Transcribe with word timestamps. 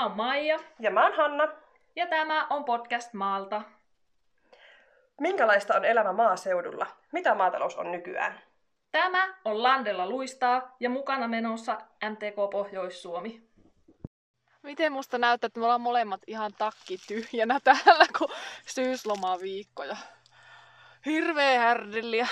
Mä 0.00 0.06
oon 0.06 0.16
Maija 0.16 0.58
Ja 0.78 0.90
mä 0.90 1.02
oon 1.02 1.16
Hanna. 1.16 1.48
ja 1.96 2.06
tämä 2.06 2.46
on 2.50 2.64
podcast 2.64 3.12
Maalta. 3.12 3.62
Minkälaista 5.20 5.76
on 5.76 5.84
elämä 5.84 6.12
maaseudulla? 6.12 6.86
Mitä 7.12 7.34
maatalous 7.34 7.76
on 7.76 7.92
nykyään? 7.92 8.40
Tämä 8.92 9.34
on 9.44 9.62
Landella 9.62 10.08
luistaa 10.08 10.76
ja 10.80 10.90
mukana 10.90 11.28
menossa 11.28 11.78
MTK 12.10 12.50
Pohjois-Suomi. 12.50 13.48
Miten 14.62 14.92
musta 14.92 15.18
näyttää, 15.18 15.46
että 15.46 15.60
me 15.60 15.66
ollaan 15.66 15.80
molemmat 15.80 16.20
ihan 16.26 16.52
takki 16.58 16.98
tyhjänä 17.08 17.60
täällä, 17.64 18.06
kun 18.18 18.28
syyslomaviikkoja. 18.66 19.96
Hirveä 21.06 21.60
härdilliä. 21.60 22.28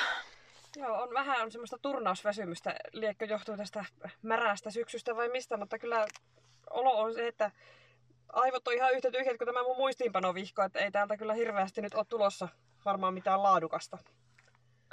Joo, 0.77 1.03
on 1.03 1.15
vähän 1.15 1.43
on 1.43 1.53
semmoista 1.53 1.79
turnausväsymystä. 1.83 2.75
Liekkö 2.93 3.25
johtuu 3.25 3.57
tästä 3.57 3.85
märästä 4.23 4.71
syksystä 4.71 5.17
vai 5.17 5.29
mistä, 5.29 5.57
mutta 5.57 5.79
kyllä 5.79 6.07
olo 6.71 7.01
on 7.01 7.15
se, 7.15 7.29
että 7.29 7.51
aivot 8.33 8.69
on 8.69 8.75
ihan 8.75 8.93
yhtä 8.93 9.11
tyhjät 9.11 9.39
kuin 9.39 9.47
tämä 9.47 9.63
mun 9.63 9.77
muistiinpanovihko, 9.77 10.63
että 10.63 10.79
ei 10.79 10.91
täältä 10.91 11.17
kyllä 11.17 11.35
hirveästi 11.35 11.83
nyt 11.83 11.95
ole 11.95 12.05
tulossa 12.09 12.49
varmaan 12.85 13.15
mitään 13.15 13.43
laadukasta. 13.43 13.99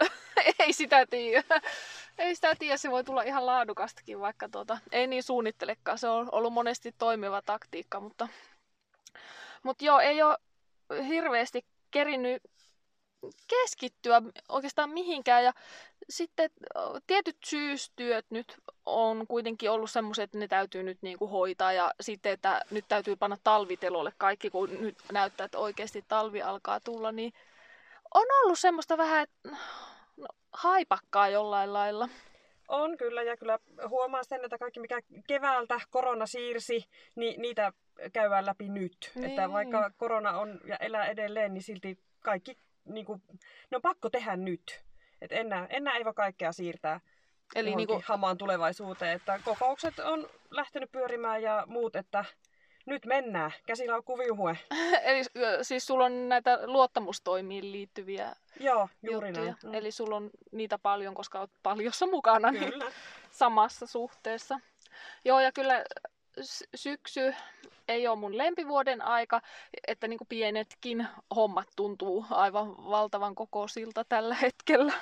Ei 0.59 0.73
sitä 0.73 1.05
tiedä. 1.05 1.43
Ei 2.17 2.35
sitä 2.35 2.55
tiedä, 2.59 2.77
se 2.77 2.91
voi 2.91 3.03
tulla 3.03 3.21
ihan 3.21 3.45
laadukastakin, 3.45 4.19
vaikka 4.19 4.49
tuota, 4.49 4.77
ei 4.91 5.07
niin 5.07 5.23
suunnittelekaan. 5.23 5.97
Se 5.97 6.07
on 6.07 6.29
ollut 6.31 6.53
monesti 6.53 6.91
toimiva 6.97 7.41
taktiikka, 7.41 7.99
mutta, 7.99 8.27
mutta 9.63 9.85
joo, 9.85 9.99
ei 9.99 10.21
ole 10.21 10.37
hirveästi 11.07 11.65
kerinyt 11.91 12.43
keskittyä 13.47 14.21
oikeastaan 14.49 14.89
mihinkään. 14.89 15.43
Ja 15.43 15.53
sitten 16.09 16.49
tietyt 17.07 17.37
syystyöt 17.45 18.25
nyt 18.29 18.57
on 18.85 19.27
kuitenkin 19.27 19.71
ollut 19.71 19.91
semmoiset, 19.91 20.23
että 20.23 20.37
ne 20.37 20.47
täytyy 20.47 20.83
nyt 20.83 20.97
niinku 21.01 21.27
hoitaa. 21.27 21.73
Ja 21.73 21.93
sitten, 22.01 22.31
että 22.31 22.61
nyt 22.71 22.85
täytyy 22.87 23.15
panna 23.15 23.37
talvitelolle 23.43 24.11
kaikki, 24.17 24.49
kun 24.49 24.69
nyt 24.79 24.97
näyttää, 25.11 25.45
että 25.45 25.57
oikeasti 25.57 26.05
talvi 26.07 26.41
alkaa 26.41 26.79
tulla, 26.79 27.11
niin 27.11 27.33
on 28.13 28.25
ollut 28.43 28.59
semmoista 28.59 28.97
vähän, 28.97 29.23
että 29.23 29.49
no, 30.17 30.27
haipakkaa 30.53 31.29
jollain 31.29 31.73
lailla. 31.73 32.09
On 32.67 32.97
kyllä, 32.97 33.23
ja 33.23 33.37
kyllä 33.37 33.59
huomaa 33.87 34.23
sen, 34.23 34.45
että 34.45 34.57
kaikki 34.57 34.79
mikä 34.79 34.99
keväältä 35.27 35.79
korona 35.89 36.25
siirsi, 36.25 36.85
niin 37.15 37.41
niitä 37.41 37.73
käydään 38.13 38.45
läpi 38.45 38.69
nyt. 38.69 39.11
Niin. 39.15 39.25
Että 39.25 39.51
vaikka 39.51 39.91
korona 39.97 40.37
on 40.39 40.59
ja 40.65 40.77
elää 40.77 41.05
edelleen, 41.05 41.53
niin 41.53 41.63
silti 41.63 41.99
kaikki, 42.19 42.57
niin 42.85 43.05
kuin, 43.05 43.21
ne 43.71 43.75
on 43.75 43.81
pakko 43.81 44.09
tehdä 44.09 44.35
nyt. 44.35 44.83
Et 45.21 45.31
enää, 45.31 45.67
enää 45.69 45.97
ei 45.97 46.05
voi 46.05 46.13
kaikkea 46.13 46.51
siirtää 46.51 46.99
Eli 47.55 47.67
Eli 47.67 47.75
niinku, 47.75 48.01
hamaan 48.05 48.37
tulevaisuuteen. 48.37 49.15
Että 49.15 49.39
kokoukset 49.45 49.99
on 49.99 50.29
lähtenyt 50.51 50.91
pyörimään 50.91 51.41
ja 51.41 51.63
muut, 51.67 51.95
että 51.95 52.25
nyt 52.85 53.05
mennään. 53.05 53.51
Käsillä 53.65 53.95
on 53.95 54.03
kuviuhue. 54.03 54.57
eli 55.03 55.21
siis 55.61 55.85
sulla 55.85 56.05
on 56.05 56.29
näitä 56.29 56.59
luottamustoimiin 56.65 57.71
liittyviä 57.71 58.35
Joo, 58.59 58.89
juuri 59.03 59.27
juttuja. 59.27 59.45
näin. 59.45 59.57
Mm. 59.63 59.73
Eli 59.73 59.91
sulla 59.91 60.15
on 60.15 60.29
niitä 60.51 60.77
paljon, 60.77 61.13
koska 61.13 61.39
olet 61.39 61.51
paljossa 61.63 62.07
mukana 62.15 62.51
niin 62.51 62.71
Kyllä. 62.71 62.91
samassa 63.31 63.87
suhteessa. 63.87 64.59
Joo, 65.25 65.39
ja 65.39 65.51
kyllä 65.51 65.83
syksy 66.75 67.35
ei 67.87 68.07
ole 68.07 68.19
mun 68.19 68.37
lempivuoden 68.37 69.01
aika, 69.01 69.41
että 69.87 70.07
niin 70.07 70.17
kuin 70.17 70.27
pienetkin 70.27 71.07
hommat 71.35 71.67
tuntuu 71.75 72.25
aivan 72.29 72.77
valtavan 72.77 73.35
kokoisilta 73.35 74.03
tällä 74.03 74.35
hetkellä. 74.35 74.93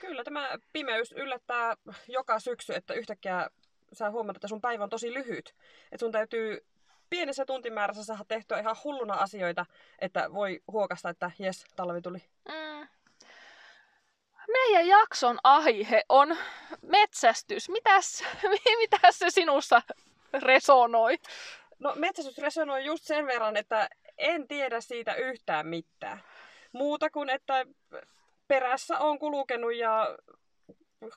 Kyllä 0.00 0.24
tämä 0.24 0.48
pimeys 0.72 1.12
yllättää 1.12 1.76
joka 2.08 2.40
syksy, 2.40 2.74
että 2.74 2.94
yhtäkkiä 2.94 3.50
sä 3.92 4.10
huomaat, 4.10 4.36
että 4.36 4.48
sun 4.48 4.60
päivä 4.60 4.84
on 4.84 4.90
tosi 4.90 5.14
lyhyt. 5.14 5.54
Että 5.92 6.04
sun 6.04 6.12
täytyy 6.12 6.66
pienessä 7.10 7.46
tuntimäärässä 7.46 8.04
saada 8.04 8.24
tehtyä 8.28 8.58
ihan 8.58 8.76
hulluna 8.84 9.14
asioita, 9.14 9.66
että 9.98 10.32
voi 10.32 10.62
huokasta, 10.72 11.08
että 11.08 11.30
jes, 11.38 11.64
talvi 11.76 12.00
tuli. 12.00 12.18
Mm. 12.48 12.88
Meidän 14.52 14.86
jakson 14.86 15.38
aihe 15.44 16.02
on 16.08 16.36
metsästys. 16.82 17.68
Mitäs, 17.68 18.24
mitäs 18.78 19.18
se 19.18 19.30
sinussa 19.30 19.82
resonoi? 20.42 21.18
No 21.78 21.92
metsästys 21.96 22.38
resonoi 22.38 22.84
just 22.84 23.04
sen 23.04 23.26
verran, 23.26 23.56
että 23.56 23.88
en 24.18 24.48
tiedä 24.48 24.80
siitä 24.80 25.14
yhtään 25.14 25.66
mitään. 25.66 26.22
Muuta 26.72 27.10
kuin, 27.10 27.30
että 27.30 27.66
perässä 28.48 28.98
on 28.98 29.18
kulkenut 29.18 29.74
ja 29.74 30.18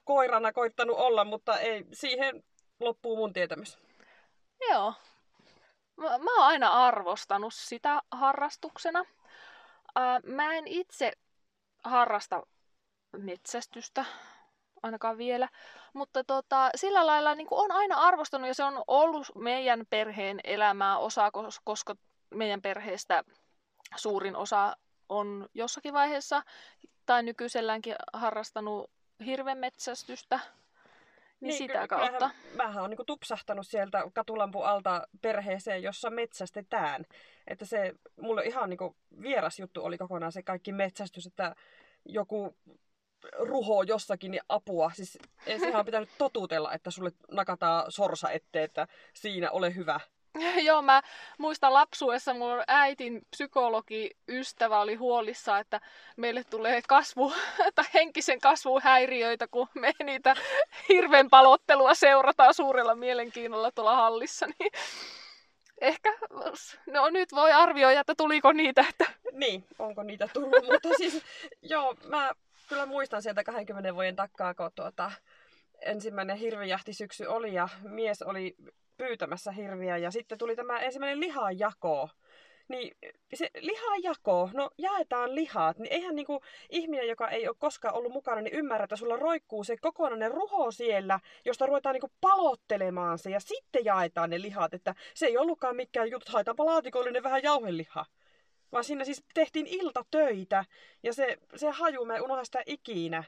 koirana 0.03 0.53
koittanut 0.53 0.97
olla, 0.97 1.25
mutta 1.25 1.59
ei 1.59 1.85
siihen 1.93 2.43
loppuu 2.79 3.17
mun 3.17 3.33
tietämys. 3.33 3.77
Joo. 4.69 4.93
Mä, 5.97 6.17
mä 6.17 6.35
oon 6.37 6.47
aina 6.47 6.85
arvostanut 6.85 7.53
sitä 7.53 8.01
harrastuksena. 8.11 9.05
Ää, 9.95 10.19
mä 10.23 10.53
en 10.53 10.67
itse 10.67 11.11
harrasta 11.83 12.43
metsästystä, 13.17 14.05
ainakaan 14.83 15.17
vielä. 15.17 15.49
Mutta 15.93 16.23
tota, 16.23 16.69
sillä 16.75 17.05
lailla 17.05 17.35
niin 17.35 17.47
on 17.51 17.71
aina 17.71 17.95
arvostanut 17.95 18.47
ja 18.47 18.53
se 18.53 18.63
on 18.63 18.83
ollut 18.87 19.27
meidän 19.35 19.83
perheen 19.89 20.39
elämää 20.43 20.97
osa, 20.97 21.29
kos- 21.29 21.61
koska 21.63 21.95
meidän 22.29 22.61
perheestä 22.61 23.23
suurin 23.95 24.35
osa 24.35 24.77
on 25.09 25.49
jossakin 25.53 25.93
vaiheessa 25.93 26.43
tai 27.05 27.23
nykyiselläänkin 27.23 27.95
harrastanut 28.13 28.91
hirvenmetsästystä. 29.25 30.39
Niin, 31.39 31.47
niin 31.47 31.57
sitä 31.57 31.87
kautta. 31.87 32.29
Mähän 32.55 32.83
on 32.83 32.89
niinku 32.89 33.03
tupsahtanut 33.05 33.67
sieltä 33.67 34.03
katulampun 34.13 34.65
alta 34.65 35.07
perheeseen, 35.21 35.83
jossa 35.83 36.09
metsästetään. 36.09 37.05
Että 37.47 37.65
se 37.65 37.93
mulle 38.21 38.43
ihan 38.43 38.69
niinku 38.69 38.95
vieras 39.21 39.59
juttu 39.59 39.85
oli 39.85 39.97
kokonaan 39.97 40.31
se 40.31 40.43
kaikki 40.43 40.71
metsästys, 40.71 41.25
että 41.25 41.55
joku 42.05 42.55
ruho 43.39 43.83
jossakin 43.83 44.31
niin 44.31 44.43
apua. 44.49 44.91
Siis 44.93 45.17
ei 45.45 45.75
on 45.75 45.85
pitänyt 45.85 46.09
totutella, 46.17 46.73
että 46.73 46.91
sulle 46.91 47.11
nakataan 47.31 47.91
sorsa 47.91 48.31
eteen, 48.31 48.65
että 48.65 48.87
siinä 49.13 49.51
ole 49.51 49.75
hyvä. 49.75 49.99
Joo, 50.67 50.81
mä 50.81 51.01
muistan 51.37 51.73
lapsuudessa 51.73 52.33
mun 52.33 52.63
äitin 52.67 53.21
psykologi-ystävä 53.29 54.79
oli 54.79 54.95
huolissa, 54.95 55.59
että 55.59 55.81
meille 56.17 56.43
tulee 56.43 56.81
kasvu, 56.87 57.33
tai 57.75 57.85
henkisen 57.93 58.39
kasvun 58.39 58.81
häiriöitä, 58.81 59.47
kun 59.47 59.67
me 59.73 59.93
niitä 60.03 60.35
hirven 60.89 61.29
palottelua 61.29 61.93
seurataan 61.93 62.53
suurella 62.53 62.95
mielenkiinnolla 62.95 63.71
tuolla 63.71 63.95
hallissa. 63.95 64.47
Niin 64.59 64.71
ehkä, 65.81 66.13
no 66.87 67.09
nyt 67.09 67.31
voi 67.31 67.51
arvioida, 67.51 67.99
että 67.99 68.15
tuliko 68.15 68.51
niitä, 68.51 68.85
että 68.89 69.05
Niin, 69.31 69.63
onko 69.79 70.03
niitä 70.03 70.29
tullut, 70.33 70.65
mutta 70.71 70.89
siis 70.97 71.23
joo, 71.61 71.95
mä 72.05 72.31
kyllä 72.67 72.85
muistan 72.85 73.21
sieltä 73.21 73.43
20 73.43 73.95
vuoden 73.95 74.15
takaa, 74.15 74.53
kun 74.53 74.71
tuota, 74.75 75.11
ensimmäinen 75.81 76.37
hirvijahti 76.37 76.93
syksy 76.93 77.25
oli 77.25 77.53
ja 77.53 77.69
mies 77.83 78.21
oli 78.21 78.55
pyytämässä 78.97 79.51
hirviä 79.51 79.97
ja 79.97 80.11
sitten 80.11 80.37
tuli 80.37 80.55
tämä 80.55 80.79
ensimmäinen 80.79 81.19
lihanjako. 81.19 82.09
Niin 82.67 82.97
se 83.33 83.49
lihanjako, 83.59 84.49
no 84.53 84.69
jaetaan 84.77 85.35
lihat, 85.35 85.77
niin 85.77 85.93
eihän 85.93 86.15
niinku 86.15 86.41
ihminen, 86.69 87.07
joka 87.07 87.29
ei 87.29 87.47
ole 87.47 87.55
koskaan 87.59 87.95
ollut 87.95 88.11
mukana, 88.11 88.41
niin 88.41 88.55
ymmärrä, 88.55 88.83
että 88.83 88.95
sulla 88.95 89.15
roikkuu 89.15 89.63
se 89.63 89.77
kokonainen 89.77 90.31
ruho 90.31 90.71
siellä, 90.71 91.19
josta 91.45 91.65
ruvetaan 91.65 91.93
niinku 91.93 92.11
palottelemaan 92.21 93.17
se 93.17 93.29
ja 93.29 93.39
sitten 93.39 93.85
jaetaan 93.85 94.29
ne 94.29 94.41
lihat, 94.41 94.73
että 94.73 94.95
se 95.13 95.25
ei 95.25 95.37
ollutkaan 95.37 95.75
mikään 95.75 96.11
juttu, 96.11 96.31
haetaanpa 96.31 96.65
laatikollinen 96.65 97.23
vähän 97.23 97.43
jauhelihaa. 97.43 98.05
Vaan 98.71 98.83
siinä 98.83 99.05
siis 99.05 99.23
tehtiin 99.33 99.67
iltatöitä 99.67 100.65
ja 101.03 101.13
se, 101.13 101.37
se 101.55 101.69
haju, 101.69 102.05
mä 102.05 102.15
en 102.15 102.23
unohda 102.23 102.45
sitä 102.45 102.63
ikinä. 102.65 103.23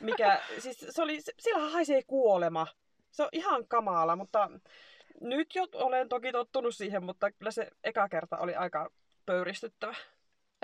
Mikä, 0.00 0.40
siis 0.58 0.86
se 0.90 1.02
oli, 1.02 1.20
siellähän 1.38 1.72
haisee 1.72 2.02
kuolema. 2.06 2.66
Se 3.10 3.22
on 3.22 3.28
ihan 3.32 3.68
kamala, 3.68 4.16
mutta 4.16 4.50
nyt 5.20 5.54
jo 5.54 5.66
olen 5.72 6.08
toki 6.08 6.32
tottunut 6.32 6.74
siihen, 6.74 7.04
mutta 7.04 7.32
kyllä 7.32 7.50
se 7.50 7.70
eka 7.84 8.08
kerta 8.08 8.38
oli 8.38 8.54
aika 8.54 8.90
pöyristyttävä. 9.26 9.94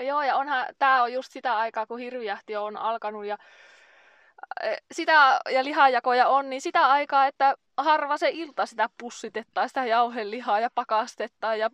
Joo, 0.02 0.22
ja 0.22 0.36
onhan, 0.36 0.66
tää 0.78 1.02
on 1.02 1.12
just 1.12 1.32
sitä 1.32 1.56
aikaa, 1.56 1.86
kun 1.86 1.98
hirvijahti 1.98 2.56
on 2.56 2.76
alkanut 2.76 3.24
ja 3.24 3.38
sitä 4.92 5.40
ja 5.50 5.64
lihajakoja 5.64 6.28
on, 6.28 6.50
niin 6.50 6.60
sitä 6.60 6.86
aikaa, 6.86 7.26
että 7.26 7.54
harva 7.76 8.16
se 8.16 8.30
ilta 8.32 8.66
sitä 8.66 8.88
pussitetaan, 8.98 9.68
sitä 9.68 9.84
jauhelihaa 9.84 10.60
ja 10.60 10.68
pakastetaan 10.74 11.58
ja 11.58 11.70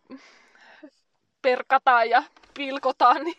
perkataan 1.43 2.11
ja 2.11 2.23
pilkotaan. 2.55 3.25
Niin... 3.25 3.37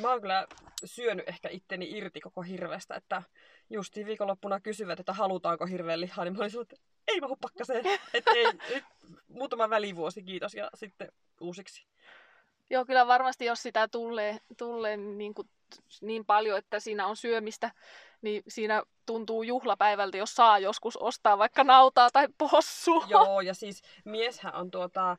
Mä 0.00 0.10
oon 0.10 0.20
kyllä 0.20 0.46
syönyt 0.84 1.28
ehkä 1.28 1.48
itteni 1.48 1.90
irti 1.90 2.20
koko 2.20 2.42
hirvestä, 2.42 2.94
että 2.94 3.22
justiin 3.70 4.06
viikonloppuna 4.06 4.60
kysyvät, 4.60 5.00
että 5.00 5.12
halutaanko 5.12 5.66
hirveän 5.66 6.00
lihaa, 6.00 6.24
niin 6.24 6.32
mä 6.32 6.40
olin 6.40 6.50
sanonut, 6.50 6.72
että 6.72 6.86
ei 7.06 7.20
mahu 7.20 7.36
pakkaseen, 7.36 7.86
että 8.14 8.30
ei, 8.30 8.46
nyt 8.52 8.84
muutama 9.28 9.70
välivuosi, 9.70 10.22
kiitos, 10.22 10.54
ja 10.54 10.70
sitten 10.74 11.12
uusiksi. 11.40 11.86
Joo, 12.70 12.84
kyllä 12.84 13.06
varmasti 13.06 13.44
jos 13.44 13.62
sitä 13.62 13.88
tulee, 13.88 14.38
tulee 14.56 14.96
niin, 14.96 15.34
kuin, 15.34 15.48
niin 16.00 16.24
paljon, 16.24 16.58
että 16.58 16.80
siinä 16.80 17.06
on 17.06 17.16
syömistä, 17.16 17.70
niin 18.22 18.42
siinä 18.48 18.82
tuntuu 19.06 19.42
juhlapäivältä, 19.42 20.16
jos 20.16 20.34
saa 20.34 20.58
joskus 20.58 20.96
ostaa 20.96 21.38
vaikka 21.38 21.64
nautaa 21.64 22.10
tai 22.10 22.28
possua. 22.38 23.04
Joo, 23.08 23.40
ja 23.40 23.54
siis 23.54 23.82
mieshän 24.04 24.54
on 24.54 24.70
tuota, 24.70 25.16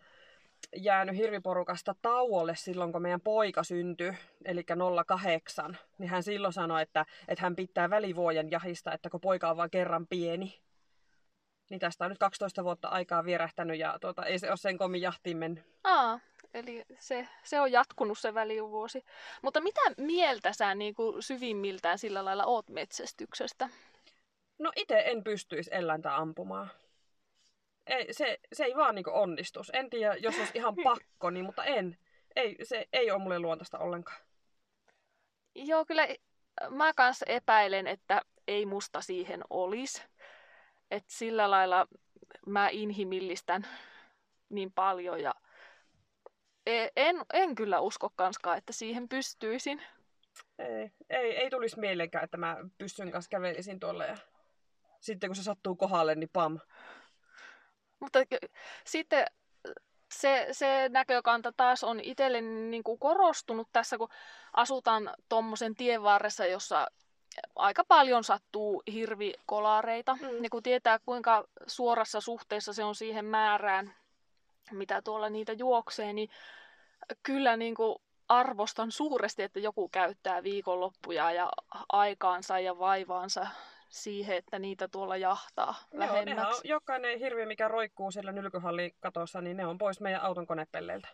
jäänyt 0.75 1.15
hirviporukasta 1.15 1.95
tauolle 2.01 2.55
silloin, 2.55 2.91
kun 2.91 3.01
meidän 3.01 3.21
poika 3.21 3.63
syntyi, 3.63 4.13
eli 4.45 4.63
08, 5.07 5.77
niin 5.97 6.09
hän 6.09 6.23
silloin 6.23 6.53
sanoi, 6.53 6.81
että, 6.81 7.05
että 7.27 7.41
hän 7.41 7.55
pitää 7.55 7.89
välivuoden 7.89 8.51
jahista, 8.51 8.93
että 8.93 9.09
kun 9.09 9.21
poika 9.21 9.49
on 9.49 9.57
vain 9.57 9.71
kerran 9.71 10.07
pieni. 10.07 10.61
Niin 11.69 11.79
tästä 11.79 12.05
on 12.05 12.11
nyt 12.11 12.19
12 12.19 12.63
vuotta 12.63 12.87
aikaa 12.87 13.25
vierähtänyt 13.25 13.79
ja 13.79 13.97
tuota, 14.01 14.25
ei 14.25 14.39
se 14.39 14.49
ole 14.49 14.57
sen 14.57 14.77
komin 14.77 15.01
jahtiin 15.01 15.37
mennyt. 15.37 15.63
Aa, 15.83 16.19
eli 16.53 16.85
se, 16.99 17.27
se 17.43 17.59
on 17.59 17.71
jatkunut 17.71 18.19
se 18.19 18.33
välivuosi. 18.33 19.05
Mutta 19.41 19.61
mitä 19.61 19.81
mieltä 19.97 20.53
sä 20.53 20.75
niin 20.75 20.93
kuin 20.95 21.23
syvimmiltään 21.23 21.99
sillä 21.99 22.25
lailla 22.25 22.45
oot 22.45 22.69
metsästyksestä? 22.69 23.69
No 24.59 24.71
itse 24.75 25.03
en 25.05 25.23
pystyisi 25.23 25.69
eläintä 25.73 26.17
ampumaan. 26.17 26.69
Ei, 27.87 28.13
se, 28.13 28.37
se 28.53 28.63
ei 28.63 28.75
vaan 28.75 28.95
niinku 28.95 29.11
onnistus. 29.13 29.71
En 29.73 29.89
tiedä, 29.89 30.15
jos 30.15 30.37
olisi 30.37 30.51
ihan 30.55 30.75
pakko, 30.83 31.29
niin, 31.29 31.45
mutta 31.45 31.65
en. 31.65 31.97
Ei, 32.35 32.57
se 32.63 32.87
ei 32.93 33.11
ole 33.11 33.21
mulle 33.21 33.39
luontaista 33.39 33.79
ollenkaan. 33.79 34.17
Joo, 35.55 35.85
kyllä 35.85 36.07
mä 36.69 36.93
kanssa 36.93 37.25
epäilen, 37.29 37.87
että 37.87 38.21
ei 38.47 38.65
musta 38.65 39.01
siihen 39.01 39.41
olisi. 39.49 40.03
Että 40.91 41.13
sillä 41.13 41.51
lailla 41.51 41.87
mä 42.45 42.69
inhimillistän 42.69 43.67
niin 44.49 44.71
paljon 44.71 45.21
ja 45.21 45.33
e, 46.65 46.87
en, 46.95 47.15
en 47.33 47.55
kyllä 47.55 47.79
usko 47.79 48.09
kanskaan, 48.15 48.57
että 48.57 48.73
siihen 48.73 49.09
pystyisin. 49.09 49.81
Ei, 50.59 50.91
ei, 51.09 51.37
ei 51.37 51.49
tulisi 51.49 51.79
mieleenkään, 51.79 52.23
että 52.23 52.37
mä 52.37 52.57
pystyn 52.77 53.11
kanssa 53.11 53.29
kävelisin 53.29 53.79
tuolla 53.79 54.05
ja 54.05 54.17
sitten 54.99 55.29
kun 55.29 55.35
se 55.35 55.43
sattuu 55.43 55.75
kohdalle, 55.75 56.15
niin 56.15 56.29
pam. 56.33 56.59
Mutta 57.99 58.19
sitten 58.85 59.25
se, 60.11 60.47
se 60.51 60.89
näkökanta 60.89 61.53
taas 61.57 61.83
on 61.83 61.99
itselleni 61.99 62.69
niin 62.69 62.83
kuin 62.83 62.99
korostunut 62.99 63.67
tässä, 63.73 63.97
kun 63.97 64.09
asutaan 64.53 65.13
tuommoisen 65.29 65.75
tien 65.75 66.03
varressa, 66.03 66.45
jossa 66.45 66.87
aika 67.55 67.83
paljon 67.87 68.23
sattuu 68.23 68.83
hirvikolareita. 68.91 70.15
Mm. 70.15 70.43
Ja 70.43 70.49
kun 70.49 70.63
tietää, 70.63 70.99
kuinka 70.99 71.47
suorassa 71.67 72.21
suhteessa 72.21 72.73
se 72.73 72.83
on 72.83 72.95
siihen 72.95 73.25
määrään, 73.25 73.95
mitä 74.71 75.01
tuolla 75.01 75.29
niitä 75.29 75.53
juoksee, 75.53 76.13
niin 76.13 76.29
kyllä 77.23 77.57
niin 77.57 77.75
kuin 77.75 77.95
arvostan 78.29 78.91
suuresti, 78.91 79.43
että 79.43 79.59
joku 79.59 79.89
käyttää 79.89 80.43
viikonloppuja 80.43 81.31
ja 81.31 81.51
aikaansa 81.89 82.59
ja 82.59 82.79
vaivaansa 82.79 83.47
siihen, 83.89 84.37
että 84.37 84.59
niitä 84.59 84.87
tuolla 84.87 85.17
jahtaa 85.17 85.75
Joo, 85.91 85.99
lähemmäksi. 85.99 86.57
On, 86.57 86.69
jokainen 86.69 87.19
hirvi, 87.19 87.45
mikä 87.45 87.67
roikkuu 87.67 88.11
siellä 88.11 88.31
nylkyhallin 88.31 88.91
katossa, 88.99 89.41
niin 89.41 89.57
ne 89.57 89.65
on 89.65 89.77
pois 89.77 90.01
meidän 90.01 90.21
auton 90.21 90.47
konepelleiltä. 90.47 91.07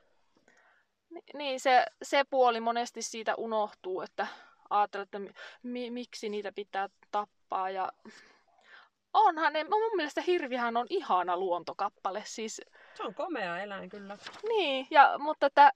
Niin, 1.34 1.60
se, 1.60 1.86
se 2.04 2.24
puoli 2.30 2.60
monesti 2.60 3.02
siitä 3.02 3.36
unohtuu, 3.36 4.02
että 4.02 4.28
ajattelee, 4.70 5.04
että 5.04 5.20
mi, 5.64 5.90
miksi 5.90 6.30
niitä 6.30 6.52
pitää 6.52 6.90
tappaa. 7.12 7.70
Ja 7.70 7.92
onhan 9.14 9.54
ne, 9.54 9.64
mun 9.64 9.96
mielestä 9.96 10.22
hirvihän 10.22 10.78
on 10.78 10.88
ihana 10.90 11.38
luontokappale. 11.38 12.24
Siis... 12.26 12.62
Se 12.94 13.04
on 13.04 13.14
komea 13.14 13.60
eläin 13.60 13.90
kyllä. 13.90 14.18
Niin, 14.48 14.88
ja, 14.92 15.18
mutta 15.18 15.46
että 15.46 15.72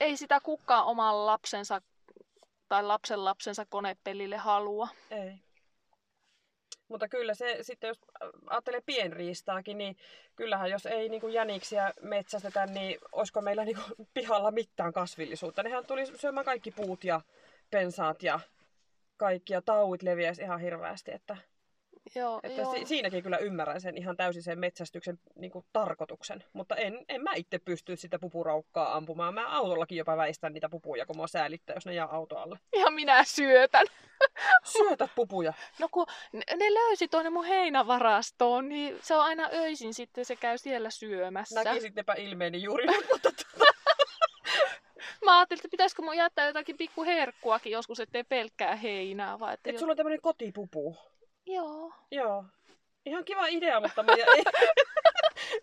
ei 0.00 0.16
sitä 0.16 0.40
kukaan 0.40 0.84
oman 0.84 1.26
lapsensa 1.26 1.80
tai 2.68 2.82
lapsen 2.82 3.24
lapsensa 3.24 3.66
konepelille 3.68 4.36
halua. 4.36 4.88
Ei. 5.10 5.45
Mutta 6.88 7.08
kyllä 7.08 7.34
se 7.34 7.58
sitten, 7.62 7.88
jos 7.88 8.00
ajattelee 8.46 8.80
pienriistaakin, 8.86 9.78
niin 9.78 9.96
kyllähän 10.36 10.70
jos 10.70 10.86
ei 10.86 11.08
niin 11.08 11.20
kuin 11.20 11.32
jäniksiä 11.32 11.92
metsästetä, 12.02 12.66
niin 12.66 12.98
olisiko 13.12 13.40
meillä 13.40 13.64
niin 13.64 13.76
kuin 13.76 14.08
pihalla 14.14 14.50
mitään 14.50 14.92
kasvillisuutta. 14.92 15.62
Nehän 15.62 15.86
tuli 15.86 16.06
syömään 16.06 16.46
kaikki 16.46 16.70
puut 16.70 17.04
ja 17.04 17.20
pensaat 17.70 18.22
ja 18.22 18.40
kaikki 19.16 19.52
ja 19.52 19.62
tauit 19.62 20.02
leviäisi 20.02 20.42
ihan 20.42 20.60
hirveästi. 20.60 21.12
Että, 21.12 21.36
joo, 22.14 22.40
että 22.42 22.60
joo. 22.60 22.74
Si- 22.74 22.86
siinäkin 22.86 23.22
kyllä 23.22 23.38
ymmärrän 23.38 23.80
sen 23.80 23.96
ihan 23.96 24.16
täysin 24.16 24.42
sen 24.42 24.58
metsästyksen 24.58 25.18
niin 25.34 25.50
kuin 25.50 25.64
tarkoituksen. 25.72 26.44
Mutta 26.52 26.76
en, 26.76 27.04
en 27.08 27.22
mä 27.22 27.34
itse 27.34 27.58
pysty 27.58 27.96
sitä 27.96 28.18
pupuraukkaa 28.18 28.96
ampumaan. 28.96 29.34
Mä 29.34 29.48
autollakin 29.48 29.98
jopa 29.98 30.16
väistän 30.16 30.52
niitä 30.52 30.68
pupuja, 30.68 31.06
kun 31.06 31.16
mua 31.16 31.26
säälittää, 31.26 31.74
jos 31.74 31.86
ne 31.86 31.94
jää 31.94 32.06
autoalle. 32.06 32.58
Ja 32.76 32.90
minä 32.90 33.24
syötän. 33.24 33.86
Syötät 34.76 35.10
pupuja? 35.14 35.52
No 35.78 35.88
kun 35.90 36.06
ne 36.32 36.74
löysi 36.74 37.08
tuonne 37.08 37.30
mun 37.30 37.44
heinävarastoon, 37.44 38.68
niin 38.68 38.98
se 39.02 39.14
on 39.14 39.24
aina 39.24 39.48
öisin 39.52 39.94
sitten, 39.94 40.24
se 40.24 40.36
käy 40.36 40.58
siellä 40.58 40.90
syömässä. 40.90 41.64
Näkisittepä 41.64 42.14
ilmeeni 42.14 42.62
juuri 42.62 42.86
mutta 43.12 43.30
Mä 45.24 45.38
ajattelin, 45.38 45.58
että 45.58 45.68
pitäisikö 45.70 46.02
mun 46.02 46.16
jättää 46.16 46.46
jotakin 46.46 46.76
pikku 46.76 47.04
herkkuakin 47.04 47.72
joskus, 47.72 48.00
ettei 48.00 48.24
pelkkää 48.24 48.76
heinää. 48.76 49.38
Vai 49.38 49.54
että 49.54 49.70
Et 49.70 49.74
jos... 49.74 49.80
sulla 49.80 49.90
on 49.90 49.96
tämmönen 49.96 50.20
kotipupu? 50.20 50.96
Joo. 51.46 51.92
Joo. 52.10 52.44
Ihan 53.06 53.24
kiva 53.24 53.46
idea, 53.46 53.80
mutta 53.80 54.02
meidän 54.02 54.28
ei, 54.36 54.44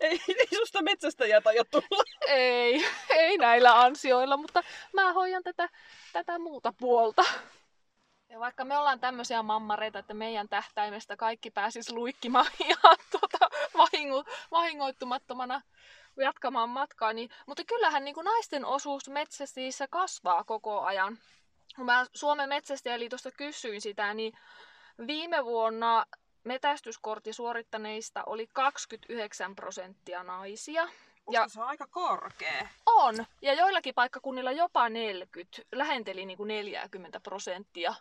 ei, 0.10 0.20
ei 0.28 0.58
susta 0.58 0.82
metsästäjää 0.82 1.40
taida 1.40 1.64
tulla. 1.64 2.04
Ei, 2.26 2.86
ei 3.08 3.38
näillä 3.38 3.80
ansioilla, 3.80 4.36
mutta 4.36 4.62
mä 4.92 5.12
hoidan 5.12 5.42
tätä, 5.42 5.68
tätä 6.12 6.38
muuta 6.38 6.72
puolta. 6.80 7.24
Ja 8.28 8.40
vaikka 8.40 8.64
me 8.64 8.78
ollaan 8.78 9.00
tämmöisiä 9.00 9.42
mammareita, 9.42 9.98
että 9.98 10.14
meidän 10.14 10.48
tähtäimestä 10.48 11.16
kaikki 11.16 11.50
pääsis 11.50 11.92
luikkimaan 11.92 12.46
ihan 12.68 12.96
tuota, 13.10 13.48
vahingo, 13.76 14.24
vahingoittumattomana 14.50 15.60
jatkamaan 16.16 16.68
matkaa, 16.68 17.12
niin, 17.12 17.30
mutta 17.46 17.64
kyllähän 17.64 18.04
niin 18.04 18.14
kuin 18.14 18.24
naisten 18.24 18.64
osuus 18.64 19.08
metsästissä 19.08 19.88
kasvaa 19.88 20.44
koko 20.44 20.80
ajan. 20.80 21.18
Kun 21.76 21.86
mä 21.86 22.06
Suomen 22.14 22.48
metsästäjäliitosta 22.48 23.30
kysyin 23.30 23.80
sitä, 23.80 24.14
niin 24.14 24.32
viime 25.06 25.44
vuonna 25.44 26.06
metästyskortti 26.44 27.32
suorittaneista 27.32 28.22
oli 28.26 28.48
29 28.52 29.56
prosenttia 29.56 30.22
naisia. 30.22 30.88
Ja 31.30 31.48
se 31.48 31.60
on 31.60 31.66
aika 31.66 31.86
korkea. 31.86 32.68
On. 32.86 33.14
Ja 33.42 33.54
joillakin 33.54 33.94
paikkakunnilla 33.94 34.52
jopa 34.52 34.88
40, 34.88 35.62
lähenteli 35.72 36.26
niin 36.26 36.36
kuin 36.36 36.48
40 36.48 37.20
prosenttia. 37.20 37.94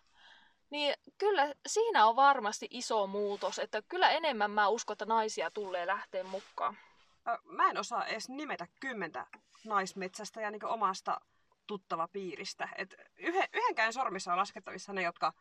Niin 0.70 0.96
kyllä 1.18 1.54
siinä 1.68 2.06
on 2.06 2.16
varmasti 2.16 2.68
iso 2.70 3.08
muutos, 3.08 3.60
että 3.60 3.82
kyllä 3.82 4.10
enemmän 4.10 4.52
mä 4.52 4.68
uskon, 4.68 4.94
että 4.94 5.06
naisia 5.06 5.52
tulee 5.52 5.88
lähteä 5.88 6.24
mukaan. 6.24 6.78
Mä 7.44 7.70
en 7.70 7.78
osaa 7.78 8.06
edes 8.06 8.30
nimetä 8.30 8.68
kymmentä 8.80 9.26
naismetsästä 9.64 10.42
ja 10.42 10.52
niin 10.52 10.66
omasta 10.66 11.22
tuttava 11.68 12.08
piiristä. 12.08 12.70
Et 12.76 12.96
yhden, 13.18 13.50
yhdenkään 13.54 13.94
sormissa 13.94 14.32
on 14.32 14.38
laskettavissa 14.38 14.94
ne, 14.94 15.02
jotka, 15.02 15.34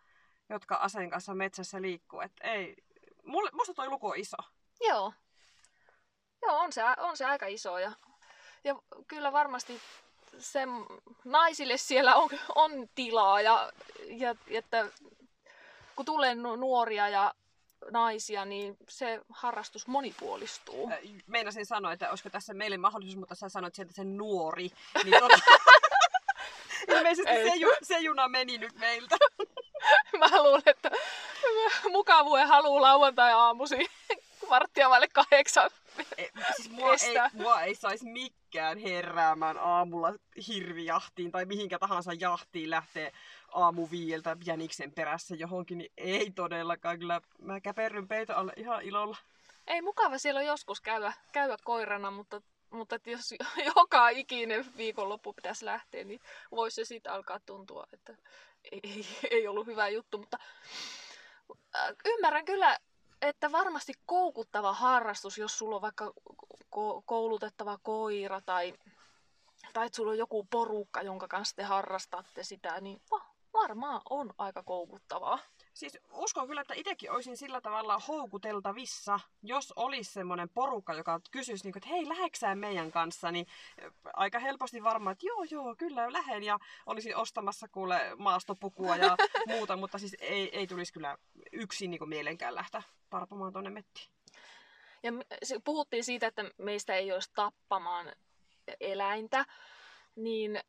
jotka 0.53 0.75
aseen 0.75 1.11
kanssa 1.11 1.35
metsässä 1.35 1.83
liikkuu. 1.83 2.21
Et 2.21 2.33
ei, 2.43 2.77
mulle, 3.25 3.51
musta 3.53 3.75
toi 3.75 3.89
luku 3.89 4.09
on 4.09 4.17
iso. 4.17 4.37
Joo. 4.81 5.13
Joo, 6.43 6.59
on 6.59 6.73
se, 6.73 6.83
on 6.97 7.17
se 7.17 7.25
aika 7.25 7.47
iso. 7.47 7.79
Ja, 7.79 7.93
ja 8.65 8.75
kyllä 9.07 9.33
varmasti 9.33 9.81
sen 10.39 10.69
naisille 11.25 11.77
siellä 11.77 12.15
on, 12.15 12.31
on 12.55 12.71
tilaa 12.95 13.41
ja, 13.41 13.73
ja 14.07 14.35
että 14.49 14.87
kun 15.97 16.07
tulee 16.07 16.35
nuoria 16.35 17.09
ja 17.09 17.35
naisia, 17.91 18.45
niin 18.45 18.77
se 18.89 19.21
harrastus 19.31 19.87
monipuolistuu. 19.87 20.91
Meinasin 21.27 21.67
sanoa, 21.67 21.93
että 21.93 22.11
olisiko 22.11 22.31
tässä 22.31 22.55
meille 22.55 22.77
mahdollisuus, 22.77 23.17
mutta 23.17 23.35
sä 23.35 23.49
sanoit 23.49 23.75
sieltä 23.75 23.93
sen 23.93 24.17
nuori. 24.17 24.71
Niin 25.05 25.19
tuota... 25.21 25.39
Ilmeisesti 26.89 27.33
se, 27.33 27.57
ju, 27.57 27.69
se 27.83 27.99
juna 27.99 28.29
meni 28.29 28.59
nyt 28.59 28.75
meiltä. 28.75 29.17
Mä 30.19 30.43
luulen, 30.43 30.63
että 30.67 30.91
mukavuuden 31.91 32.49
haluu 32.49 32.81
lauantai-aamusi 32.83 33.77
varttia 34.51 34.91
vaille 34.91 35.09
kahdeksan. 35.09 35.71
E, 36.19 36.27
siis 36.57 36.71
mua, 36.71 36.93
ei, 36.93 37.17
mua 37.33 37.63
ei 37.63 37.75
saisi 37.75 38.05
mikään 38.05 38.79
heräämään 38.79 39.59
aamulla 39.59 40.15
hirvijahtiin 40.49 41.33
tai 41.33 41.45
mihinkä 41.45 41.79
tahansa 41.79 42.13
jahtiin 42.13 42.71
lähtee 42.71 43.13
aamu 43.53 43.89
viieltä 43.91 44.37
jäniksen 44.45 44.93
perässä 44.93 45.35
johonkin, 45.35 45.79
niin 45.79 45.93
ei 45.97 46.31
todellakaan. 46.31 46.99
Kyllä 46.99 47.21
mä 47.39 47.61
käperryn 47.61 48.09
peito 48.09 48.35
alle 48.35 48.53
ihan 48.57 48.83
ilolla. 48.83 49.17
Ei 49.67 49.83
mukava 49.83 50.19
siellä 50.19 50.39
on 50.39 50.47
joskus 50.47 50.81
käydä, 50.81 51.13
käydä 51.33 51.57
koirana, 51.65 52.11
mutta, 52.11 52.43
mutta 52.71 52.97
että 52.97 53.11
jos 53.11 53.35
joka 53.77 54.09
ikinen 54.09 54.67
viikonloppu 54.77 55.33
pitäisi 55.33 55.65
lähteä, 55.65 56.05
niin 56.05 56.21
voisi 56.51 56.75
se 56.75 56.85
siitä 56.85 57.13
alkaa 57.13 57.41
tuntua, 57.41 57.87
että 57.93 58.17
ei, 58.73 59.07
ei, 59.31 59.49
ollut 59.49 59.67
hyvä 59.67 59.89
juttu. 59.89 60.19
Mutta 60.19 60.39
äh, 61.77 61.95
ymmärrän 62.05 62.45
kyllä, 62.45 62.79
että 63.23 63.53
varmasti 63.53 63.93
koukuttava 64.07 64.73
harrastus, 64.73 65.39
jos 65.39 65.59
sulla 65.59 65.77
on 65.77 65.83
vaikka 65.83 66.13
koulutettava 67.07 67.79
koira 67.83 68.41
tai, 68.41 68.75
tai 69.73 69.87
että 69.87 69.97
sulla 69.97 70.11
on 70.11 70.19
joku 70.19 70.45
porukka, 70.45 71.03
jonka 71.03 71.29
kanssa 71.29 71.57
te 71.57 71.63
harrastatte 71.63 72.45
sitä, 72.45 72.81
niin 72.81 73.03
varmaan 73.53 74.01
on 74.11 74.35
aika 74.39 74.63
koukuttavaa. 74.63 75.39
Siis 75.75 75.99
uskon 76.11 76.47
kyllä, 76.47 76.61
että 76.61 76.75
itsekin 76.75 77.11
olisin 77.11 77.37
sillä 77.37 77.61
tavalla 77.61 77.99
houkuteltavissa, 77.99 79.21
jos 79.43 79.73
olisi 79.77 80.13
semmoinen 80.13 80.49
porukka, 80.49 80.95
joka 80.95 81.21
kysyisi, 81.31 81.65
niin 81.65 81.73
kuin, 81.73 81.81
että 81.81 81.95
hei, 81.95 82.09
läheksää 82.09 82.55
meidän 82.55 82.93
kanssa, 82.93 83.33
niin 83.33 83.47
aika 84.15 84.39
helposti 84.39 84.83
varmaan, 84.83 85.13
että 85.13 85.27
joo, 85.27 85.45
joo, 85.51 85.75
kyllä 85.79 86.13
lähen 86.13 86.43
ja 86.43 86.59
olisin 86.87 87.17
ostamassa 87.17 87.69
kuule 87.69 88.01
maastopukua 88.19 88.97
ja 88.97 89.17
muuta, 89.55 89.77
mutta 89.77 89.99
siis 89.99 90.17
ei, 90.21 90.59
ei 90.59 90.67
tulisi 90.67 90.93
kyllä 90.93 91.19
yksin 91.53 91.91
niin 91.91 92.09
mielenkään 92.09 92.55
lähteä 92.55 92.83
parpomaan 93.11 93.53
tuonne 93.53 93.71
mettiin. 93.71 94.09
Ja 95.03 95.13
puhuttiin 95.65 96.05
siitä, 96.05 96.27
että 96.27 96.45
meistä 96.59 96.95
ei 96.95 97.13
olisi 97.13 97.31
tappamaan 97.35 98.13
eläintä, 98.81 99.45
niin 100.17 100.61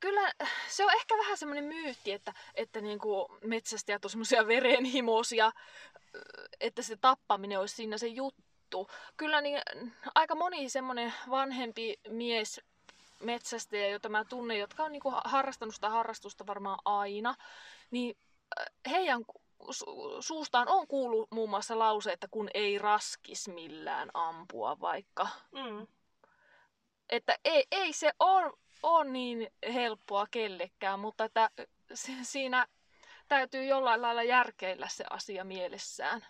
kyllä 0.00 0.32
se 0.68 0.84
on 0.84 0.92
ehkä 0.94 1.18
vähän 1.18 1.36
semmoinen 1.36 1.64
myytti, 1.64 2.12
että, 2.12 2.32
että 2.54 2.80
niinku 2.80 3.28
metsästäjät 3.44 4.04
on 4.04 4.10
semmoisia 4.10 4.46
verenhimoisia, 4.54 5.52
että 6.60 6.82
se 6.82 6.96
tappaminen 6.96 7.60
olisi 7.60 7.74
siinä 7.74 7.98
se 7.98 8.06
juttu. 8.06 8.90
Kyllä 9.16 9.40
niin, 9.40 9.62
aika 10.14 10.34
moni 10.34 10.68
semmoinen 10.68 11.14
vanhempi 11.30 12.00
mies 12.08 12.60
metsästäjä, 13.20 13.88
jota 13.88 14.08
mä 14.08 14.24
tunnen, 14.24 14.58
jotka 14.58 14.84
on 14.84 14.92
niinku 14.92 15.12
harrastanut 15.24 15.74
sitä 15.74 15.90
harrastusta 15.90 16.46
varmaan 16.46 16.78
aina, 16.84 17.34
niin 17.90 18.16
heidän 18.90 19.24
suustaan 20.20 20.68
on 20.68 20.86
kuullut 20.86 21.30
muun 21.30 21.50
muassa 21.50 21.78
lause, 21.78 22.12
että 22.12 22.28
kun 22.30 22.48
ei 22.54 22.78
raskis 22.78 23.48
millään 23.48 24.10
ampua 24.14 24.80
vaikka. 24.80 25.28
Mm. 25.52 25.86
Että 27.08 27.38
ei, 27.44 27.66
ei 27.70 27.92
se 27.92 28.12
ole 28.18 28.52
on 28.82 29.12
niin 29.12 29.50
helppoa 29.74 30.26
kellekään, 30.30 31.00
mutta 31.00 31.24
että 31.24 31.50
siinä 32.22 32.66
täytyy 33.28 33.64
jollain 33.64 34.02
lailla 34.02 34.22
järkeillä 34.22 34.88
se 34.88 35.04
asia 35.10 35.44
mielessään. 35.44 36.26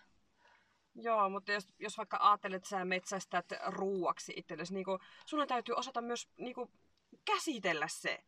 Joo, 0.94 1.28
mutta 1.30 1.52
jos, 1.52 1.66
jos 1.78 1.98
vaikka 1.98 2.18
ajattelet, 2.20 2.56
että 2.56 2.68
sä 2.68 2.84
metsästät 2.84 3.46
ruuaksi 3.66 4.32
itsellesi, 4.36 4.74
niin 4.74 4.86
sun 5.26 5.48
täytyy 5.48 5.74
osata 5.74 6.00
myös 6.00 6.28
niin 6.36 6.54
kuin, 6.54 6.70
käsitellä 7.24 7.88
se 7.88 8.24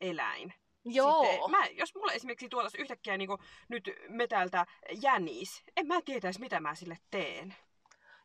eläin. 0.00 0.54
Joo. 0.84 1.24
Sitten, 1.24 1.50
mä, 1.50 1.66
jos 1.66 1.94
mulle 1.94 2.12
esimerkiksi 2.12 2.48
tuotaisiin 2.48 2.80
yhtäkkiä 2.80 3.16
niin 3.16 3.28
kuin, 3.28 3.40
nyt 3.68 3.90
metältä 4.08 4.66
jänis, 5.02 5.62
en 5.76 5.86
mä 5.86 6.02
tietäisi, 6.04 6.40
mitä 6.40 6.60
mä 6.60 6.74
sille 6.74 6.98
teen. 7.10 7.54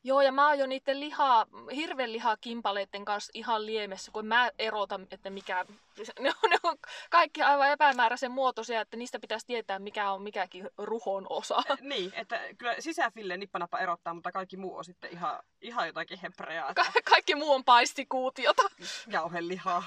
Joo, 0.03 0.21
ja 0.21 0.31
mä 0.31 0.47
oon 0.47 0.59
jo 0.59 0.65
niiden 0.65 0.99
lihaa, 0.99 1.45
hirveän 1.75 2.11
lihaa 2.11 2.37
kimpaleiden 2.37 3.05
kanssa 3.05 3.31
ihan 3.33 3.65
liemessä, 3.65 4.11
kun 4.11 4.25
mä 4.25 4.51
erotan, 4.59 5.07
että 5.11 5.29
mikä, 5.29 5.65
ne 6.19 6.31
on, 6.43 6.49
ne 6.49 6.57
on 6.63 6.77
kaikki 7.09 7.41
aivan 7.41 7.69
epämääräisen 7.69 8.31
muotoisia, 8.31 8.81
että 8.81 8.97
niistä 8.97 9.19
pitäisi 9.19 9.47
tietää, 9.47 9.79
mikä 9.79 10.11
on 10.11 10.21
mikäkin 10.21 10.69
ruhon 10.77 11.27
osa. 11.29 11.63
Niin, 11.81 12.11
että 12.15 12.39
kyllä 12.57 12.75
sisäfille 12.79 13.37
nippanappa 13.37 13.79
erottaa, 13.79 14.13
mutta 14.13 14.31
kaikki 14.31 14.57
muu 14.57 14.77
on 14.77 14.85
sitten 14.85 15.11
ihan, 15.11 15.39
ihan 15.61 15.87
jotakin 15.87 16.19
hepreaa. 16.21 16.69
Että... 16.69 16.83
Ka- 16.83 17.01
kaikki 17.09 17.35
muu 17.35 17.51
on 17.51 17.63
paistikuutiota. 17.63 18.63
Jauhelihaa. 19.07 19.83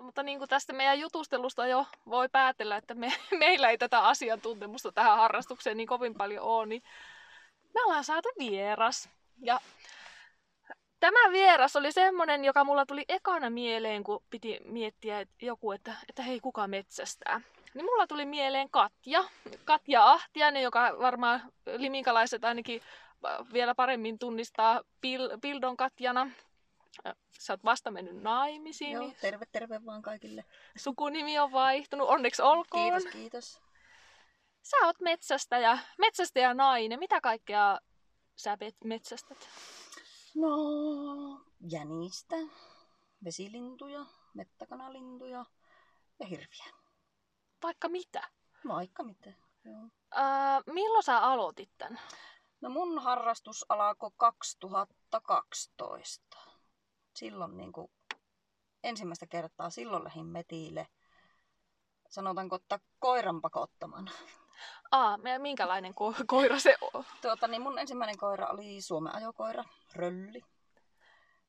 Mutta 0.00 0.22
niin 0.22 0.38
kuin 0.38 0.48
tästä 0.48 0.72
meidän 0.72 1.00
jutustelusta 1.00 1.66
jo 1.66 1.86
voi 2.06 2.28
päätellä, 2.28 2.76
että 2.76 2.94
me, 2.94 3.12
meillä 3.38 3.70
ei 3.70 3.78
tätä 3.78 4.00
asiantuntemusta 4.00 4.92
tähän 4.92 5.16
harrastukseen 5.18 5.76
niin 5.76 5.86
kovin 5.86 6.14
paljon 6.14 6.44
ole, 6.44 6.66
niin 6.66 6.82
me 7.74 7.82
ollaan 7.84 8.04
saatu 8.04 8.28
vieras. 8.38 9.08
Ja 9.42 9.60
tämä 11.00 11.32
vieras 11.32 11.76
oli 11.76 11.92
semmonen, 11.92 12.44
joka 12.44 12.64
mulla 12.64 12.86
tuli 12.86 13.04
ekana 13.08 13.50
mieleen, 13.50 14.04
kun 14.04 14.22
piti 14.30 14.60
miettiä 14.64 15.20
että 15.20 15.46
joku, 15.46 15.72
että, 15.72 15.94
että 16.08 16.22
hei, 16.22 16.40
kuka 16.40 16.66
metsästää. 16.66 17.40
Niin 17.74 17.84
mulla 17.84 18.06
tuli 18.06 18.26
mieleen 18.26 18.70
Katja, 18.70 19.24
Katja 19.64 20.12
Ahtiainen, 20.12 20.62
joka 20.62 20.96
varmaan 20.98 21.42
liminkalaiset 21.76 22.44
ainakin 22.44 22.82
vielä 23.52 23.74
paremmin 23.74 24.18
tunnistaa 24.18 24.80
Pil, 25.00 25.38
Pildon 25.40 25.76
Katjana. 25.76 26.30
Sä 27.40 27.52
oot 27.52 27.64
vasta 27.64 27.90
mennyt 27.90 28.22
naimisiin. 28.22 28.92
Joo, 28.92 29.12
terve 29.20 29.46
terve 29.52 29.84
vaan 29.84 30.02
kaikille. 30.02 30.44
Sukunimi 30.76 31.38
on 31.38 31.52
vaihtunut, 31.52 32.08
onneksi 32.08 32.42
olkoon. 32.42 32.92
Kiitos, 32.92 33.12
kiitos. 33.12 33.60
Sä 34.62 34.76
oot 34.84 35.00
metsästäjä, 35.00 35.78
metsästäjä 35.98 36.54
nainen. 36.54 36.98
Mitä 36.98 37.20
kaikkea 37.20 37.78
sä 38.36 38.58
metsästät? 38.84 39.48
No, 40.34 40.48
jänistä, 41.70 42.36
vesilintuja, 43.24 44.06
mettäkanalintuja 44.34 45.44
ja 46.18 46.26
hirviä. 46.26 46.66
Vaikka 47.62 47.88
mitä? 47.88 48.28
Vaikka 48.68 49.02
mitä, 49.02 49.32
joo. 49.64 49.88
Äh, 50.16 50.62
milloin 50.66 51.02
sä 51.02 51.18
aloitit 51.18 51.70
tän? 51.78 52.00
No 52.60 52.68
mun 52.68 53.02
harrastus 53.02 53.64
alkoi 53.68 54.10
2012 54.16 56.36
silloin 57.16 57.56
niin 57.56 57.72
kuin, 57.72 57.90
ensimmäistä 58.84 59.26
kertaa 59.26 59.70
silloin 59.70 60.04
lähdin 60.04 60.26
metille, 60.26 60.86
sanotaanko, 62.08 62.56
että 62.56 62.80
koiran 62.98 63.40
pakottamana. 63.40 64.10
Aa, 64.90 65.18
minkälainen 65.38 65.92
ko- 65.92 66.24
koira 66.26 66.58
se 66.58 66.76
on? 66.80 67.04
Tuota, 67.22 67.48
niin 67.48 67.62
mun 67.62 67.78
ensimmäinen 67.78 68.18
koira 68.18 68.46
oli 68.46 68.80
Suomen 68.80 69.14
ajokoira, 69.14 69.64
Rölli, 69.94 70.42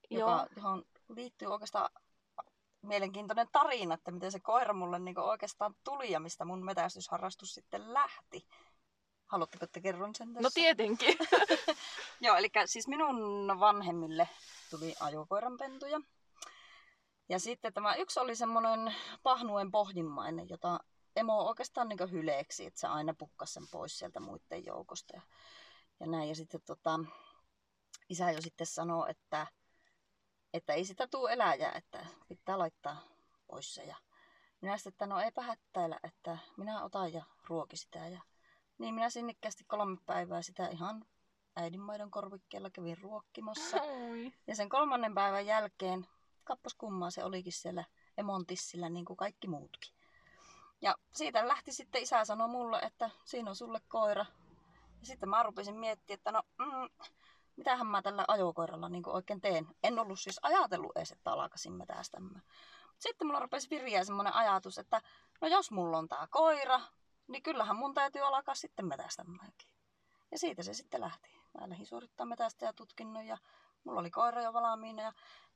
Joo. 0.09 0.29
Joka, 0.29 0.47
johon 0.55 0.83
liittyy 1.09 1.47
oikeastaan 1.47 1.89
mielenkiintoinen 2.81 3.47
tarina, 3.51 3.93
että 3.93 4.11
miten 4.11 4.31
se 4.31 4.39
koira 4.39 4.73
mulle 4.73 4.99
niin 4.99 5.19
oikeastaan 5.19 5.75
tuli 5.83 6.11
ja 6.11 6.19
mistä 6.19 6.45
mun 6.45 6.65
metästysharrastus 6.65 7.53
sitten 7.53 7.93
lähti. 7.93 8.47
Haluatteko, 9.27 9.65
että 9.65 9.79
kerron 9.79 10.15
sen 10.15 10.27
tässä? 10.27 10.41
No 10.41 10.49
tietenkin. 10.53 11.17
Joo, 12.21 12.35
eli 12.35 12.49
siis 12.65 12.87
minun 12.87 13.47
vanhemmille 13.59 14.29
tuli 14.69 14.95
ajokoiranpentuja. 14.99 16.01
Ja 17.29 17.39
sitten 17.39 17.73
tämä 17.73 17.95
yksi 17.95 18.19
oli 18.19 18.35
semmoinen 18.35 18.95
pahnuen 19.23 19.71
pohjimmainen, 19.71 20.49
jota 20.49 20.79
emo 21.15 21.47
oikeastaan 21.47 21.89
niin 21.89 22.11
hyleeksi, 22.11 22.65
että 22.65 22.79
se 22.79 22.87
aina 22.87 23.13
pukkasi 23.17 23.53
sen 23.53 23.67
pois 23.71 23.97
sieltä 23.97 24.19
muiden 24.19 24.65
joukosta. 24.65 25.15
Ja, 25.15 25.21
ja 25.99 26.07
näin. 26.07 26.29
Ja 26.29 26.35
sitten 26.35 26.61
tota, 26.65 26.99
isä 28.09 28.31
jo 28.31 28.41
sitten 28.41 28.67
sanoi, 28.67 29.09
että, 29.11 29.47
että 30.53 30.73
ei 30.73 30.85
sitä 30.85 31.07
tule 31.07 31.33
eläjää, 31.33 31.71
että 31.71 32.05
pitää 32.27 32.59
laittaa 32.59 33.01
pois 33.47 33.75
se. 33.75 33.83
Ja 33.83 33.95
minä 34.61 34.77
sitten, 34.77 34.93
että 34.93 35.05
no 35.07 35.19
eipä 35.19 35.41
hättäillä, 35.41 35.99
että 36.03 36.37
minä 36.57 36.83
otan 36.83 37.13
ja 37.13 37.25
ruoki 37.47 37.77
sitä. 37.77 38.07
Ja 38.07 38.21
niin 38.77 38.95
minä 38.95 39.09
sinnikkäästi 39.09 39.63
kolme 39.67 39.97
päivää 40.05 40.41
sitä 40.41 40.67
ihan 40.67 41.05
äidinmaidon 41.55 42.11
korvikkeella 42.11 42.69
kävin 42.69 42.97
ruokkimassa. 42.97 43.77
Oi. 43.81 44.33
Ja 44.47 44.55
sen 44.55 44.69
kolmannen 44.69 45.15
päivän 45.15 45.45
jälkeen, 45.45 46.07
kappas 46.43 46.73
kummaa 46.73 47.11
se 47.11 47.23
olikin 47.23 47.53
siellä 47.53 47.83
emontissillä 48.17 48.89
niin 48.89 49.05
kuin 49.05 49.17
kaikki 49.17 49.47
muutkin. 49.47 49.93
Ja 50.81 50.95
siitä 51.13 51.47
lähti 51.47 51.73
sitten 51.73 52.01
isä 52.01 52.25
sanoi 52.25 52.47
mulle, 52.47 52.79
että 52.79 53.09
siinä 53.25 53.49
on 53.49 53.55
sulle 53.55 53.81
koira. 53.87 54.25
Ja 54.99 55.05
sitten 55.05 55.29
mä 55.29 55.43
rupesin 55.43 55.75
miettimään, 55.75 56.17
että 56.17 56.31
no, 56.31 56.41
mm, 56.57 56.89
mitähän 57.55 57.87
mä 57.87 58.01
tällä 58.01 58.25
ajokoiralla 58.27 58.89
niin 58.89 59.09
oikein 59.09 59.41
teen. 59.41 59.67
En 59.83 59.99
ollut 59.99 60.19
siis 60.19 60.39
ajatellut 60.41 60.97
edes, 60.97 61.11
että 61.11 61.31
alkaisin 61.31 61.73
metästämään. 61.73 62.43
Sitten 62.99 63.27
mulla 63.27 63.39
rupesi 63.39 63.69
viriä 63.69 64.03
semmoinen 64.03 64.35
ajatus, 64.35 64.77
että 64.77 65.01
no 65.41 65.47
jos 65.47 65.71
mulla 65.71 65.97
on 65.97 66.07
tää 66.07 66.27
koira, 66.29 66.81
niin 67.27 67.43
kyllähän 67.43 67.75
mun 67.75 67.93
täytyy 67.93 68.21
alkaa 68.21 68.55
sitten 68.55 68.85
metästämäänkin. 68.85 69.69
Ja 70.31 70.37
siitä 70.37 70.63
se 70.63 70.73
sitten 70.73 71.01
lähti. 71.01 71.29
Mä 71.59 71.69
lähdin 71.69 71.85
suorittamaan 71.85 72.29
metästäjätutkinnon 72.29 73.25
ja 73.25 73.37
mulla 73.83 73.99
oli 73.99 74.11
koira 74.11 74.41
jo 74.41 74.53
valmiina 74.53 75.01
ja 75.01 75.13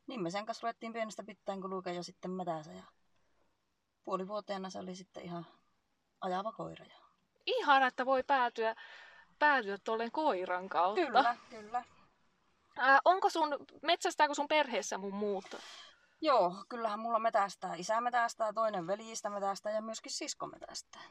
niin 0.08 0.22
me 0.22 0.30
sen 0.30 0.46
kanssa 0.46 0.68
ruvettiin 0.68 0.94
pienestä 0.94 1.24
pitäen 1.24 1.62
kulkea 1.62 1.94
jo 1.94 2.04
sitten 2.04 2.32
metässä 2.32 2.72
ja 2.72 2.84
puolivuoteena 4.04 4.70
se 4.70 4.80
oli 4.80 4.96
sitten 4.96 5.24
ihan 5.24 5.46
ajava 6.22 6.51
koira. 6.51 6.86
Ihana, 7.46 7.88
että 7.88 8.06
voi 8.06 8.24
päätyä, 8.24 8.75
päätyä 9.40 9.78
tuolleen 9.84 10.12
koiran 10.12 10.70
kautta. 10.70 11.06
Kyllä, 11.06 11.36
kyllä. 11.50 11.84
Ää, 12.78 13.00
onko 13.06 13.30
sun, 13.30 13.58
metsästääkö 13.82 14.34
sun 14.34 14.48
perheessä 14.48 14.98
mun 14.98 15.13
muuta? 15.13 15.58
Joo, 16.22 16.56
kyllähän 16.70 17.00
mulla 17.00 17.20
metästää. 17.20 17.75
Isä 17.75 18.01
metästää, 18.01 18.54
toinen 18.54 18.88
veljistä 18.88 19.30
metästää 19.30 19.72
ja 19.72 19.82
myöskin 19.82 20.12
sisko 20.12 20.48
metästää. 20.48 21.01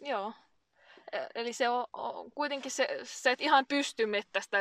Joo. 0.00 0.32
Eli 1.34 1.52
se 1.52 1.68
on, 1.68 1.86
on 1.92 2.30
kuitenkin 2.30 2.70
se, 2.70 3.00
se 3.02 3.30
et 3.30 3.40
ihan 3.40 3.66
pysty 3.66 4.06
mettästä 4.06 4.58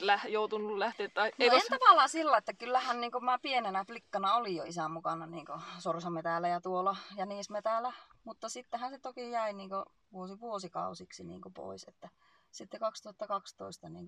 lä, 0.00 0.20
joutunut 0.28 0.78
lähteä. 0.78 1.08
Tai, 1.08 1.32
no 1.38 1.44
ei 1.44 1.48
en 1.48 1.62
tavallaan 1.70 2.08
sillä, 2.08 2.36
että 2.36 2.52
kyllähän 2.54 3.00
niin 3.00 3.10
mä 3.20 3.38
pienenä 3.38 3.84
flikkana 3.84 4.34
oli 4.34 4.56
jo 4.56 4.64
isän 4.64 4.90
mukana 4.90 5.26
niin 5.26 5.46
sorsametäällä 5.78 6.48
ja 6.48 6.60
tuolla 6.60 6.96
ja 7.16 7.26
niismetäällä. 7.26 7.92
Mutta 8.24 8.48
sittenhän 8.48 8.90
se 8.90 8.98
toki 8.98 9.30
jäi 9.30 9.52
niin 9.52 9.70
vuosi 10.12 10.40
vuosikausiksi 10.40 11.24
niin 11.24 11.40
pois. 11.54 11.84
Että 11.88 12.08
sitten 12.50 12.80
2012 12.80 13.88
niin 13.88 14.06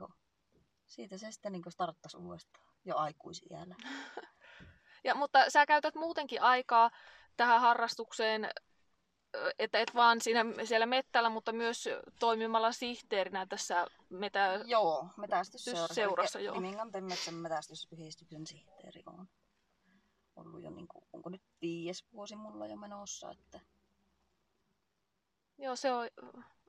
siitä 0.87 1.19
se 1.19 1.33
sitten 1.33 1.53
niin 1.53 1.63
starttasi 1.69 2.17
uudestaan 2.17 2.67
jo 2.85 2.97
aikuisiällä. 2.97 3.75
Ja, 5.05 5.15
mutta 5.15 5.51
sä 5.51 5.67
käytät 5.67 5.95
muutenkin 5.95 6.43
aikaa 6.43 6.91
tähän 7.37 7.61
harrastukseen, 7.61 8.51
että 9.59 9.79
et 9.79 9.95
vaan 9.95 10.21
siinä, 10.21 10.45
siellä 10.65 10.87
mettällä, 10.87 11.29
mutta 11.31 11.53
myös 11.53 11.89
toimimalla 12.19 12.73
sihteerinä 12.73 13.47
tässä 13.47 13.87
metä... 14.11 14.61
Joo, 14.65 15.07
metästysseurassa. 15.17 15.95
Seurassa, 15.95 16.41
joo. 16.41 16.57
Liminganten 16.57 17.05
metsän 17.05 17.35
metästysyhdistyksen 17.35 18.47
sihteeri 18.47 19.03
on 19.07 19.29
ollut 20.37 20.63
jo, 20.63 20.71
niin 20.71 20.89
kuin, 20.89 21.05
onko 21.13 21.31
nyt 21.31 21.43
viides 21.63 22.05
vuosi 22.13 22.37
mulla 22.37 22.67
jo 22.67 22.77
menossa, 22.77 23.31
että 23.31 23.61
Joo, 25.59 25.77
se 25.77 25.93
on 25.93 26.09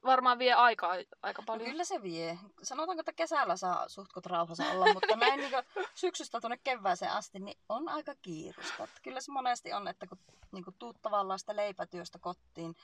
varmaan 0.06 0.40
vie 0.40 0.54
aikaa 0.54 0.96
aika 1.22 1.42
No 1.42 1.46
paljon. 1.46 1.70
kyllä 1.70 1.84
se 1.84 2.02
vie. 2.02 2.40
Sanotaanko, 2.64 3.00
että 3.00 3.14
kesällä 3.14 3.56
saa 3.56 3.90
suhtkot 3.90 4.26
rauhassa 4.26 4.72
olla, 4.72 4.94
mutta 4.94 5.16
näin 5.16 5.40
niin 5.40 5.52
syksystä 5.96 6.40
tuonne 6.42 6.58
kevääseen 6.64 7.12
asti, 7.12 7.40
niin 7.40 7.58
on 7.70 7.90
aika 7.90 8.16
kiirusta. 8.22 8.84
Että 8.84 9.00
kyllä 9.04 9.22
se 9.22 9.32
monesti 9.32 9.74
on, 9.74 9.88
että 9.88 10.08
kun 10.08 10.20
niin 10.52 10.64
tuut 10.80 11.02
tavallaan 11.02 11.40
sitä 11.40 11.56
leipätyöstä 11.56 12.20
kotiin, 12.20 12.76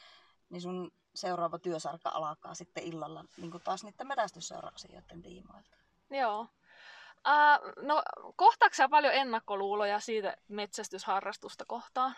niin 0.50 0.62
sun 0.62 0.91
seuraava 1.15 1.60
työsarka 1.60 2.10
alkaa 2.10 2.55
sitten 2.55 2.84
illalla 2.84 3.25
niin 3.38 3.51
taas 3.63 3.84
niiden 3.84 4.08
metästysseurauksijoiden 4.08 5.22
tiimoilta. 5.22 5.77
Joo. 6.10 6.48
Uh, 7.27 7.84
no, 7.86 8.03
kohtaako 8.36 8.75
paljon 8.89 9.13
ennakkoluuloja 9.13 10.00
siitä 10.00 10.38
metsästysharrastusta 10.48 11.65
kohtaan? 11.67 12.15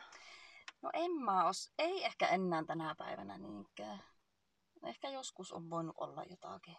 No 0.82 0.90
en 0.94 1.12
mä 1.12 1.46
os, 1.48 1.72
ei 1.80 2.06
ehkä 2.06 2.28
enää 2.28 2.64
tänä 2.64 2.96
päivänä 2.98 3.38
niinkään. 3.38 4.04
Ehkä 4.86 5.10
joskus 5.10 5.54
on 5.54 5.70
voinut 5.70 5.96
olla 5.98 6.24
jotakin. 6.30 6.78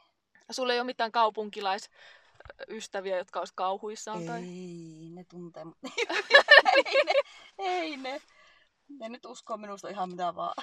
Sulla 0.50 0.72
ei 0.72 0.80
ole 0.80 0.86
mitään 0.86 1.12
kaupunkilaisystäviä, 1.12 3.18
jotka 3.18 3.38
olisivat 3.38 3.56
kauhuissaan? 3.56 4.20
Ei, 4.20 4.26
Tai... 4.26 4.42
ne 5.10 5.24
tuntee 5.24 5.64
ei 6.86 7.04
ne, 7.04 7.12
ei 7.58 7.96
ne. 7.96 8.22
Ne 8.88 9.08
nyt 9.08 9.26
uskoo 9.26 9.56
minusta 9.56 9.88
ihan 9.88 10.10
mitä 10.10 10.34
vaan. 10.34 10.54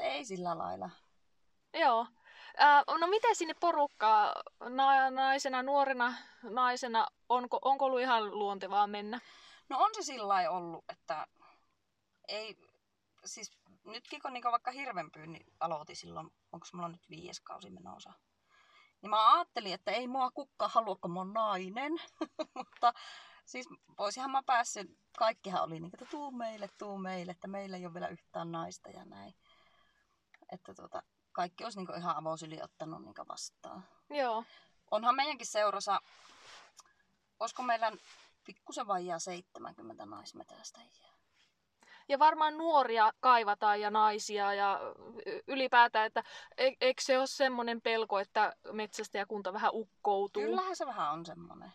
ei 0.00 0.24
sillä 0.24 0.58
lailla. 0.58 0.90
Joo. 1.74 2.06
Uh, 2.88 2.98
no 2.98 3.06
miten 3.06 3.36
sinne 3.36 3.54
porukkaa 3.60 4.34
na- 4.60 5.10
naisena, 5.10 5.62
nuorena 5.62 6.14
naisena, 6.42 7.06
onko, 7.28 7.58
onko 7.62 7.84
ollut 7.84 8.00
ihan 8.00 8.38
luontevaa 8.38 8.86
mennä? 8.86 9.20
No 9.68 9.78
on 9.78 9.90
se 9.94 10.02
sillä 10.02 10.28
lailla 10.28 10.56
ollut, 10.56 10.84
että 10.88 11.26
ei, 12.28 12.56
siis 13.26 13.52
nytkin 13.84 14.22
kun 14.22 14.32
niinku 14.32 14.50
vaikka 14.50 14.70
hirvenpyynnin 14.70 15.46
aloitin 15.60 15.96
silloin, 15.96 16.30
onko 16.52 16.66
mulla 16.72 16.88
nyt 16.88 17.10
viides 17.10 17.40
kausi 17.40 17.70
menossa, 17.70 18.12
niin 19.02 19.10
mä 19.10 19.34
ajattelin, 19.34 19.74
että 19.74 19.90
ei 19.90 20.08
mua 20.08 20.30
kukka 20.30 20.68
halua, 20.68 20.96
kun 20.96 21.10
mä 21.10 21.20
oon 21.20 21.32
nainen. 21.32 21.92
Mutta 22.54 22.92
siis 23.44 23.66
voisinhan 23.98 24.30
mä 24.30 24.42
päässyt, 24.46 24.98
kaikkihan 25.18 25.62
oli 25.62 25.80
niin, 25.80 25.94
että 25.94 26.06
tuu 26.10 26.30
meille, 26.30 26.68
tuu 26.78 26.98
meille, 26.98 27.32
että 27.32 27.48
meillä 27.48 27.76
ei 27.76 27.86
ole 27.86 27.94
vielä 27.94 28.08
yhtään 28.08 28.52
naista 28.52 28.90
ja 28.90 29.04
näin. 29.04 29.34
Että 30.52 30.74
tota, 30.74 31.02
kaikki 31.32 31.64
olisi 31.64 31.78
niin 31.78 31.98
ihan 31.98 32.16
avosyli 32.16 32.62
ottanut 32.62 33.02
niin 33.02 33.28
vastaan. 33.28 33.88
Joo. 34.10 34.44
Onhan 34.90 35.16
meidänkin 35.16 35.46
seurassa, 35.46 36.00
olisiko 37.40 37.62
meillä 37.62 37.92
pikkusen 38.44 38.86
vajaa 38.86 39.18
70 39.18 40.06
naismetästäjiä. 40.06 41.15
Ja 42.08 42.18
varmaan 42.18 42.56
nuoria 42.58 43.12
kaivataan 43.20 43.80
ja 43.80 43.90
naisia 43.90 44.54
ja 44.54 44.80
ylipäätään, 45.46 46.06
että 46.06 46.22
e- 46.56 46.72
eikö 46.80 47.02
se 47.02 47.18
ole 47.18 47.26
semmoinen 47.26 47.80
pelko, 47.80 48.18
että 48.18 48.52
metsästäjäkunta 48.72 49.52
vähän 49.52 49.70
ukkoutuu? 49.74 50.42
Kyllähän 50.42 50.76
se 50.76 50.86
vähän 50.86 51.12
on 51.12 51.26
semmoinen, 51.26 51.72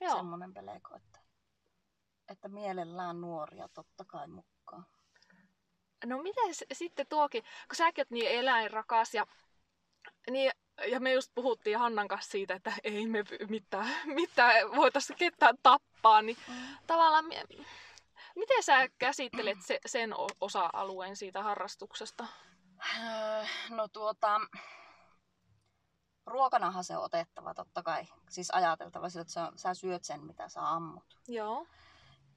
Joo. 0.00 0.16
semmoinen 0.16 0.54
peleko, 0.54 0.96
että, 0.96 1.18
että 2.28 2.48
mielellään 2.48 3.20
nuoria 3.20 3.68
totta 3.68 4.04
kai 4.04 4.26
mukaan. 4.28 4.86
No 6.06 6.22
miten 6.22 6.54
sitten 6.72 7.06
tuokin, 7.08 7.42
kun 7.42 7.76
säkin 7.76 8.02
oot 8.02 8.10
niin 8.10 8.30
eläinrakas 8.30 9.14
ja, 9.14 9.26
niin, 10.30 10.50
ja 10.86 11.00
me 11.00 11.12
just 11.12 11.30
puhuttiin 11.34 11.78
Hannan 11.78 12.08
kanssa 12.08 12.30
siitä, 12.30 12.54
että 12.54 12.72
ei 12.84 13.06
me 13.06 13.24
mitään, 13.48 13.88
mitään 14.20 14.76
voitaisiin 14.76 15.18
ketään 15.18 15.54
tappaa, 15.62 16.22
niin 16.22 16.36
Mm. 16.48 16.54
tavallaan 16.86 17.24
miten 18.36 18.62
sä 18.62 18.88
käsittelet 18.98 19.58
se, 19.66 19.78
sen 19.86 20.10
osa-alueen 20.40 21.16
siitä 21.16 21.42
harrastuksesta? 21.42 22.26
Öö, 22.98 23.44
No 23.70 23.88
tuota, 23.88 24.40
ruokanahan 26.26 26.84
se 26.84 26.96
on 26.96 27.04
otettava 27.04 27.54
totta 27.54 27.82
kai. 27.82 28.04
Siis 28.30 28.50
ajateltava 28.50 29.08
sillä, 29.08 29.22
että 29.22 29.32
sä, 29.32 29.52
sä 29.56 29.74
syöt 29.74 30.04
sen, 30.04 30.24
mitä 30.24 30.48
sä 30.48 30.70
ammut. 30.70 31.18
Joo. 31.28 31.66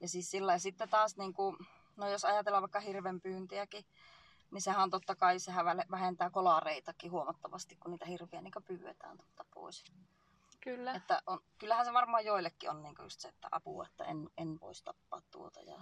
Ja 0.00 0.08
siis 0.08 0.30
sillä 0.30 0.58
sitten 0.58 0.88
taas, 0.88 1.16
niin 1.16 1.32
kuin, 1.32 1.56
no 1.96 2.08
jos 2.08 2.24
ajatellaan 2.24 2.62
vaikka 2.62 2.80
hirvenpyyntiäkin, 2.80 3.84
niin 4.50 4.62
sehän 4.62 4.82
on 4.82 4.90
totta 4.90 5.16
kai, 5.16 5.38
sehän 5.38 5.66
vähentää 5.90 6.30
kolareitakin 6.30 7.10
huomattavasti, 7.10 7.76
kun 7.76 7.90
niitä 7.90 8.06
hirviä 8.06 8.40
niin 8.40 8.52
pyydetään 8.66 9.18
totta 9.18 9.44
pois. 9.54 9.84
Kyllä. 10.60 10.92
Että 10.92 11.22
on, 11.26 11.40
kyllähän 11.58 11.86
se 11.86 11.92
varmaan 11.92 12.24
joillekin 12.24 12.70
on 12.70 12.82
niin 12.82 12.94
just 13.02 13.20
se, 13.20 13.28
että 13.28 13.48
apua, 13.50 13.86
että 13.86 14.04
en, 14.04 14.30
en 14.38 14.60
voisi 14.60 14.84
tappaa 14.84 15.22
tuota. 15.30 15.60
Ja, 15.60 15.78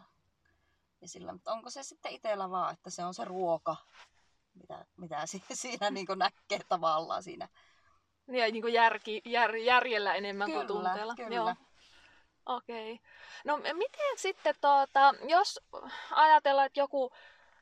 ja 1.01 1.09
sillä, 1.09 1.33
mutta 1.33 1.53
onko 1.53 1.71
se 1.71 1.83
sitten 1.83 2.13
itsellä 2.13 2.51
vaan, 2.51 2.73
että 2.73 2.91
se 2.91 3.05
on 3.05 3.15
se 3.15 3.25
ruoka, 3.25 3.77
mitä, 4.55 4.87
mitä 4.97 5.27
si- 5.27 5.45
siinä 5.63 5.91
niin 5.91 6.07
näkee 6.17 6.61
tavallaan 6.69 7.23
siinä. 7.23 7.49
Ja 8.27 8.53
niin 8.53 8.63
kuin 8.63 8.73
järki, 8.73 9.23
jär, 9.25 9.57
järjellä 9.57 10.15
enemmän 10.15 10.51
kuin 10.51 10.67
Kyllä, 10.67 10.81
tunteella. 10.81 11.15
kyllä. 11.15 11.35
Joo. 11.35 11.55
Okei. 12.47 12.93
Okay. 12.93 13.07
No 13.45 13.57
miten 13.57 14.17
sitten, 14.17 14.55
tuota, 14.61 15.15
jos 15.29 15.61
ajatellaan, 16.11 16.67
että 16.67 16.81
joku 16.81 17.13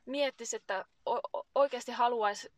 miettisi, 0.06 0.56
että 0.56 0.84
oikeasti 1.54 1.92
haluaisi 1.92 2.52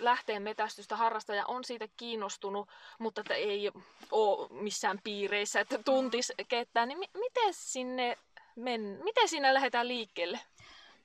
lähteä 0.00 0.40
metästystä 0.40 0.96
harrastaa 0.96 1.36
ja 1.36 1.46
on 1.46 1.64
siitä 1.64 1.88
kiinnostunut, 1.96 2.68
mutta 2.98 3.20
että 3.20 3.34
ei 3.34 3.70
ole 4.10 4.48
missään 4.62 5.00
piireissä, 5.04 5.60
että 5.60 5.78
tuntisi 5.78 6.34
ketään, 6.48 6.88
niin 6.88 6.98
mi- 6.98 7.10
miten 7.14 7.54
sinne 7.54 8.18
men, 8.56 9.00
miten 9.04 9.28
siinä 9.28 9.54
lähdetään 9.54 9.88
liikkeelle? 9.88 10.40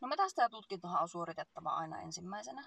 No 0.01 0.07
metästäjätutkintohan 0.07 1.01
on 1.01 1.10
suoritettava 1.10 1.69
aina 1.69 2.01
ensimmäisenä. 2.01 2.63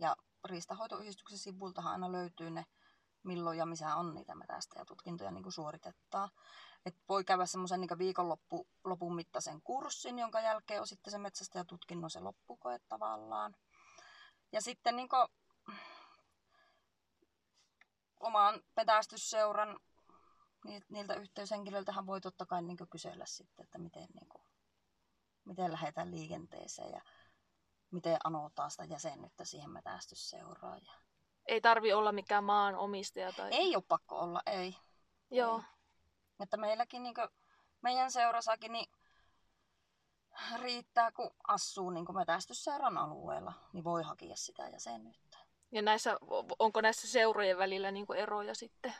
Ja 0.00 0.16
riistahoitoyhdistyksen 0.44 1.38
sivultahan 1.38 1.92
aina 1.92 2.12
löytyy 2.12 2.50
ne, 2.50 2.64
milloin 3.22 3.58
ja 3.58 3.66
missä 3.66 3.96
on 3.96 4.14
niitä 4.14 4.34
metästäjätutkintoja 4.34 5.30
niin 5.30 5.42
kuin 5.42 5.52
suoritettaa. 5.52 6.28
Et 6.86 6.96
voi 7.08 7.24
käydä 7.24 7.46
semmoisen 7.46 7.80
niin 7.80 7.98
viikonloppu, 7.98 8.68
lopun 8.84 9.14
mittaisen 9.14 9.62
kurssin, 9.62 10.18
jonka 10.18 10.40
jälkeen 10.40 10.80
on 10.80 10.86
sitten 10.86 11.10
se 11.10 11.18
metsästäjätutkinnon 11.18 12.10
se 12.10 12.20
loppukoe 12.20 12.78
tavallaan. 12.88 13.54
Ja 14.52 14.60
sitten 14.60 14.96
niin 14.96 15.08
kuin, 15.08 15.28
oman 18.20 18.62
metästysseuran 18.76 19.80
ni- 20.64 20.84
niiltä 20.88 21.14
yhteyshenkilöiltähän 21.14 22.06
voi 22.06 22.20
totta 22.20 22.46
kai 22.46 22.62
niin 22.62 22.78
kysellä 22.90 23.26
sitten, 23.26 23.64
että 23.64 23.78
miten, 23.78 24.08
niin 24.14 24.28
kuin, 24.28 24.42
miten 25.44 25.72
lähdetään 25.72 26.10
liikenteeseen 26.10 26.92
ja 26.92 27.00
miten 27.90 28.16
anotaan 28.24 28.70
sitä 28.70 28.84
jäsenyyttä 28.84 29.44
siihen 29.44 29.70
metästysseuraan. 29.70 30.80
Ja... 30.86 30.92
Ei 31.46 31.60
tarvi 31.60 31.92
olla 31.92 32.12
mikään 32.12 32.44
maanomistaja 32.44 33.32
tai... 33.32 33.50
Ei 33.52 33.76
ole 33.76 33.84
pakko 33.88 34.18
olla, 34.18 34.42
ei. 34.46 34.76
Joo. 35.30 35.58
Ei. 35.58 35.64
Että 36.40 36.56
meilläkin 36.56 37.02
niin 37.02 37.14
meidän 37.80 38.10
seurassakin 38.10 38.72
niin 38.72 38.90
riittää, 40.60 41.12
kun 41.12 41.30
asuu 41.48 41.90
niin 41.90 42.14
metästysseuran 42.14 42.98
alueella, 42.98 43.52
niin 43.72 43.84
voi 43.84 44.02
hakea 44.02 44.36
sitä 44.36 44.68
jäsenyyttä. 44.68 45.38
Ja 45.72 45.82
näissä, 45.82 46.16
onko 46.58 46.80
näissä 46.80 47.08
seurojen 47.08 47.58
välillä 47.58 47.90
niin 47.90 48.06
kuin 48.06 48.18
eroja 48.18 48.54
sitten? 48.54 48.94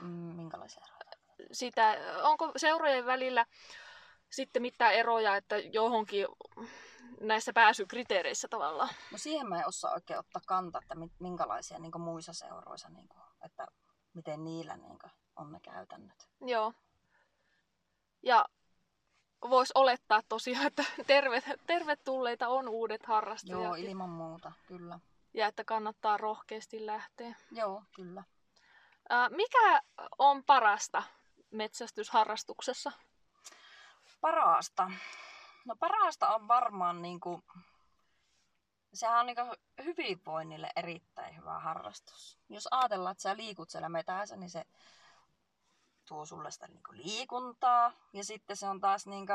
Mm, 0.00 0.06
minkälaisia 0.08 0.84
eroja? 0.84 1.48
Sitä, 1.52 1.96
onko 2.22 2.52
seurojen 2.56 3.06
välillä 3.06 3.46
sitten 4.30 4.62
mitään 4.62 4.94
eroja, 4.94 5.36
että 5.36 5.58
johonkin 5.58 6.26
näissä 7.20 7.52
pääsykriteereissä 7.52 8.48
tavallaan? 8.48 8.94
No 9.12 9.18
siihen 9.18 9.48
mä 9.48 9.58
en 9.58 9.68
osaa 9.68 9.92
oikein 9.92 10.18
ottaa 10.18 10.42
kantaa, 10.46 10.80
että 10.82 10.94
minkälaisia 11.18 11.78
niin 11.78 12.00
muissa 12.00 12.32
seuroissa, 12.32 12.88
niin 12.88 13.08
kuin, 13.08 13.22
että 13.44 13.66
miten 14.14 14.44
niillä 14.44 14.76
niin 14.76 14.98
kuin, 14.98 15.12
on 15.36 15.52
ne 15.52 15.60
käytännöt. 15.60 16.28
Joo. 16.40 16.72
Ja 18.22 18.44
voisi 19.50 19.72
olettaa 19.74 20.22
tosiaan, 20.28 20.66
että 20.66 20.84
tervet, 21.06 21.44
tervetulleita 21.66 22.48
on 22.48 22.68
uudet 22.68 23.06
harrastajat. 23.06 23.62
Joo, 23.62 23.74
ilman 23.74 24.10
muuta, 24.10 24.52
kyllä. 24.66 24.98
Ja 25.34 25.46
että 25.46 25.64
kannattaa 25.64 26.16
rohkeasti 26.16 26.86
lähteä. 26.86 27.34
Joo, 27.50 27.82
kyllä. 27.94 28.24
Mikä 29.30 29.82
on 30.18 30.44
parasta 30.44 31.02
metsästysharrastuksessa? 31.50 32.92
Parasta. 34.20 34.90
No 35.64 35.76
parasta 35.76 36.34
on 36.34 36.48
varmaan 36.48 37.02
niin 37.02 37.20
kuin, 37.20 37.42
sehän 38.94 39.20
on 39.20 39.26
niin 39.26 39.36
kuin 39.36 39.52
hyvinvoinnille 39.84 40.70
erittäin 40.76 41.36
hyvä 41.36 41.58
harrastus. 41.58 42.38
Jos 42.48 42.68
ajatellaan, 42.70 43.12
että 43.12 43.22
sä 43.22 43.36
liikut 43.36 43.70
siellä 43.70 43.88
metässä, 43.88 44.36
niin 44.36 44.50
se 44.50 44.64
tuo 46.08 46.26
sulle 46.26 46.50
sitä 46.50 46.68
niinku 46.68 46.90
liikuntaa 46.92 47.92
ja 48.12 48.24
sitten 48.24 48.56
se 48.56 48.68
on 48.68 48.80
taas 48.80 49.06
niinku 49.06 49.32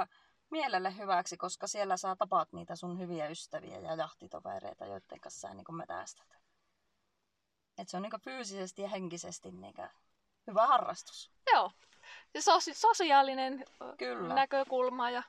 mielelle 0.50 0.98
hyväksi, 0.98 1.38
koska 1.38 1.68
siellä 1.68 1.98
saa 1.98 2.16
tapaat 2.16 2.54
niitä 2.54 2.76
sun 2.76 3.00
hyviä 3.00 3.28
ystäviä 3.28 3.80
ja 3.80 3.96
jahtitovereita, 3.96 4.86
joiden 4.86 5.20
kanssa 5.22 5.48
sä 5.48 5.54
niinku 5.54 5.72
metästät. 5.72 6.28
Et 7.78 7.90
se 7.90 7.98
on 7.98 8.04
niinku 8.04 8.18
fyysisesti 8.24 8.82
ja 8.82 8.90
henkisesti 8.90 9.52
niinku 9.52 9.82
hyvä 10.48 10.68
harrastus. 10.68 11.32
Joo. 11.54 11.72
Ja 12.34 12.42
sosi- 12.42 12.74
sosiaalinen 12.74 13.66
Kyllä. 13.98 14.34
näkökulma 14.34 15.10
ja, 15.10 15.24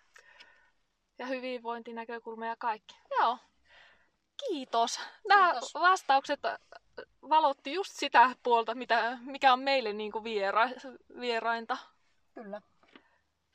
ja 1.19 1.27
hyvinvointinäkökulma 1.27 2.47
ja 2.47 2.57
kaikki. 2.59 2.97
Joo. 3.21 3.39
Kiitos. 4.37 5.01
Nämä 5.29 5.53
Kiitos. 5.53 5.75
vastaukset 5.75 6.45
ö, 6.45 6.59
valotti 7.29 7.73
just 7.73 7.93
sitä 7.93 8.31
puolta, 8.43 8.75
mitä, 8.75 9.19
mikä 9.21 9.53
on 9.53 9.61
meille 9.61 9.93
niin 9.93 10.13
kuin 10.13 10.25
viera, 10.25 10.69
vierainta. 11.21 11.77
Kyllä. 12.35 12.61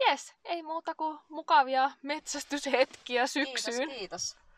Jes, 0.08 0.34
ei 0.46 0.64
muuta 0.64 0.96
kuin 0.96 1.20
mukavia 1.30 1.92
metsästyshetkiä 2.02 3.28
syksyyn. 3.28 3.90
Kiitos, 3.90 3.98
kiitos. 4.00 4.50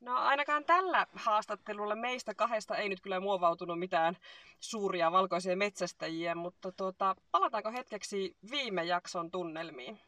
No 0.00 0.16
ainakaan 0.16 0.64
tällä 0.64 1.06
haastattelulla 1.14 1.96
meistä 1.96 2.34
kahdesta 2.34 2.76
ei 2.76 2.88
nyt 2.88 3.00
kyllä 3.00 3.20
muovautunut 3.20 3.78
mitään 3.78 4.16
suuria 4.60 5.12
valkoisia 5.12 5.56
metsästäjiä, 5.56 6.34
mutta 6.34 6.72
tuota, 6.72 7.16
palataanko 7.30 7.72
hetkeksi 7.72 8.36
viime 8.50 8.84
jakson 8.84 9.30
tunnelmiin? 9.30 10.00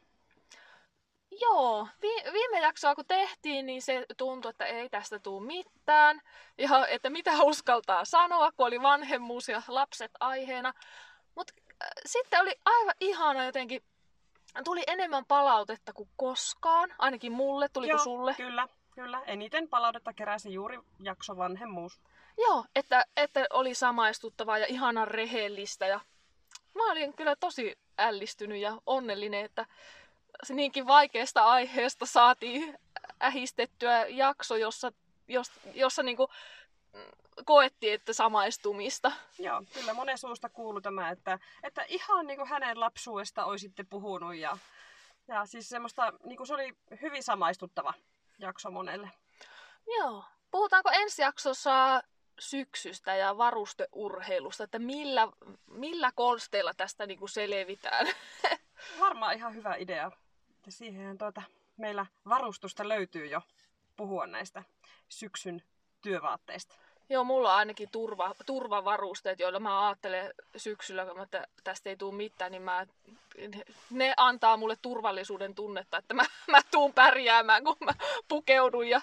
Joo, 1.31 1.87
vi- 2.01 2.31
viime 2.33 2.59
jaksoa 2.59 2.95
kun 2.95 3.05
tehtiin, 3.07 3.65
niin 3.65 3.81
se 3.81 4.05
tuntui, 4.17 4.49
että 4.49 4.65
ei 4.65 4.89
tästä 4.89 5.19
tule 5.19 5.45
mitään. 5.45 6.21
Ja 6.57 6.87
että 6.87 7.09
mitä 7.09 7.31
uskaltaa 7.43 8.05
sanoa, 8.05 8.51
kun 8.51 8.67
oli 8.67 8.81
vanhemmuus 8.81 9.49
ja 9.49 9.61
lapset 9.67 10.11
aiheena. 10.19 10.73
Mutta 11.35 11.53
äh, 11.83 11.89
sitten 12.05 12.41
oli 12.41 12.55
aivan 12.65 12.95
ihana 12.99 13.45
jotenkin, 13.45 13.83
tuli 14.63 14.83
enemmän 14.87 15.25
palautetta 15.25 15.93
kuin 15.93 16.09
koskaan. 16.17 16.95
Ainakin 16.99 17.31
mulle, 17.31 17.69
tuliko 17.69 17.91
Joo, 17.91 18.03
sulle? 18.03 18.33
Kyllä, 18.33 18.67
kyllä. 18.95 19.21
Eniten 19.25 19.69
palautetta 19.69 20.13
keräsi 20.13 20.53
juuri 20.53 20.79
jakso 20.99 21.37
vanhemmuus. 21.37 22.01
Joo, 22.37 22.65
että, 22.75 23.05
että 23.17 23.45
oli 23.49 23.73
samaistuttavaa 23.73 24.57
ja 24.57 24.65
ihanan 24.69 25.07
rehellistä. 25.07 25.87
Ja 25.87 25.99
mä 26.75 26.91
olin 26.91 27.13
kyllä 27.13 27.35
tosi 27.35 27.79
ällistynyt 27.97 28.61
ja 28.61 28.77
onnellinen, 28.85 29.45
että 29.45 29.65
se 30.43 30.53
niinkin 30.53 30.87
vaikeasta 30.87 31.45
aiheesta 31.45 32.05
saatiin 32.05 32.79
ähistettyä 33.23 34.07
jakso, 34.07 34.55
jossa, 34.55 34.91
jos, 35.27 35.51
jossa 35.73 36.03
niinku 36.03 36.29
mm, 36.93 37.01
koettiin, 37.45 37.93
että 37.93 38.13
samaistumista. 38.13 39.11
Joo, 39.39 39.63
kyllä 39.73 39.93
monen 39.93 40.17
suusta 40.17 40.49
kuului 40.49 40.81
tämä, 40.81 41.09
että, 41.09 41.39
että 41.63 41.85
ihan 41.87 42.27
niin 42.27 42.37
kuin 42.37 42.49
hänen 42.49 42.79
lapsuudesta 42.79 43.45
olisitte 43.45 43.83
puhunut. 43.83 44.35
Ja, 44.35 44.57
ja 45.27 45.45
siis 45.45 45.69
semmoista, 45.69 46.13
niin 46.23 46.37
kuin 46.37 46.47
se 46.47 46.53
oli 46.53 46.73
hyvin 47.01 47.23
samaistuttava 47.23 47.93
jakso 48.39 48.71
monelle. 48.71 49.11
Joo. 49.97 50.23
Puhutaanko 50.51 50.89
ensi 50.93 51.21
jaksossa 51.21 52.03
syksystä 52.39 53.15
ja 53.15 53.37
varusteurheilusta, 53.37 54.63
että 54.63 54.79
millä, 54.79 55.27
millä 55.67 56.11
konsteilla 56.15 56.73
tästä 56.73 57.05
niinku 57.05 57.27
selvitään? 57.27 58.07
Varmaan 58.99 59.35
ihan 59.35 59.55
hyvä 59.55 59.75
idea. 59.75 60.11
Että 60.59 60.71
siihen 60.71 61.17
tuota, 61.17 61.41
meillä 61.77 62.05
varustusta 62.29 62.87
löytyy 62.87 63.25
jo 63.25 63.41
puhua 63.97 64.27
näistä 64.27 64.63
syksyn 65.09 65.63
työvaatteista. 66.01 66.75
Joo, 67.09 67.23
mulla 67.23 67.51
on 67.51 67.57
ainakin 67.57 67.89
turva, 67.91 68.35
turvavarusteet, 68.45 69.39
joilla 69.39 69.59
mä 69.59 69.87
ajattelen 69.87 70.33
syksyllä, 70.55 71.05
että 71.23 71.47
tästä 71.63 71.89
ei 71.89 71.97
tule 71.97 72.15
mitään, 72.15 72.51
niin 72.51 72.61
mä, 72.61 72.87
ne 73.89 74.13
antaa 74.17 74.57
mulle 74.57 74.75
turvallisuuden 74.81 75.55
tunnetta, 75.55 75.97
että 75.97 76.13
mä, 76.13 76.25
mä 76.51 76.61
tuun 76.71 76.93
pärjäämään, 76.93 77.63
kun 77.63 77.77
mä 77.85 77.91
pukeudun 78.27 78.87
ja, 78.87 79.01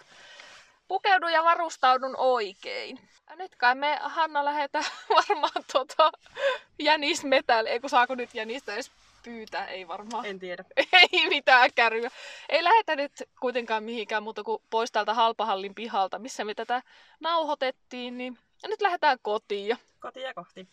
pukeudun 0.88 1.33
ja 1.33 1.45
varustaudun 1.45 2.16
oikein. 2.16 3.01
Ja 3.31 3.37
nyt 3.37 3.57
kai 3.57 3.75
me, 3.75 3.99
Hanna, 4.03 4.45
lähdetään 4.45 4.85
varmaan 5.16 5.64
tota, 5.73 6.12
jänismetälle, 6.79 7.71
ei 7.71 7.81
kun 7.81 7.90
saako 7.90 8.14
nyt 8.14 8.35
jänistä 8.35 8.75
edes 8.75 8.90
pyytää, 9.27 9.67
ei 9.67 9.89
varmaan. 9.89 10.27
En 10.27 10.39
tiedä. 10.39 10.65
Ei 11.12 11.29
mitään 11.29 11.71
kärryä. 11.75 12.11
Ei 12.49 12.65
lähetä 12.65 12.97
nyt 12.97 13.12
kuitenkaan 13.41 13.85
mihinkään 13.85 14.23
muuta 14.23 14.45
kuin 14.45 14.62
pois 14.71 14.93
täältä 14.93 15.15
halpahallin 15.15 15.75
pihalta, 15.75 16.19
missä 16.19 16.45
me 16.45 16.55
tätä 16.55 16.83
nauhoitettiin. 17.21 18.19
Niin... 18.19 18.39
Ja 18.62 18.69
nyt 18.69 18.81
lähdetään 18.81 19.19
kotiin. 19.23 19.79
Kotia 20.01 20.35
kohti. 20.35 20.69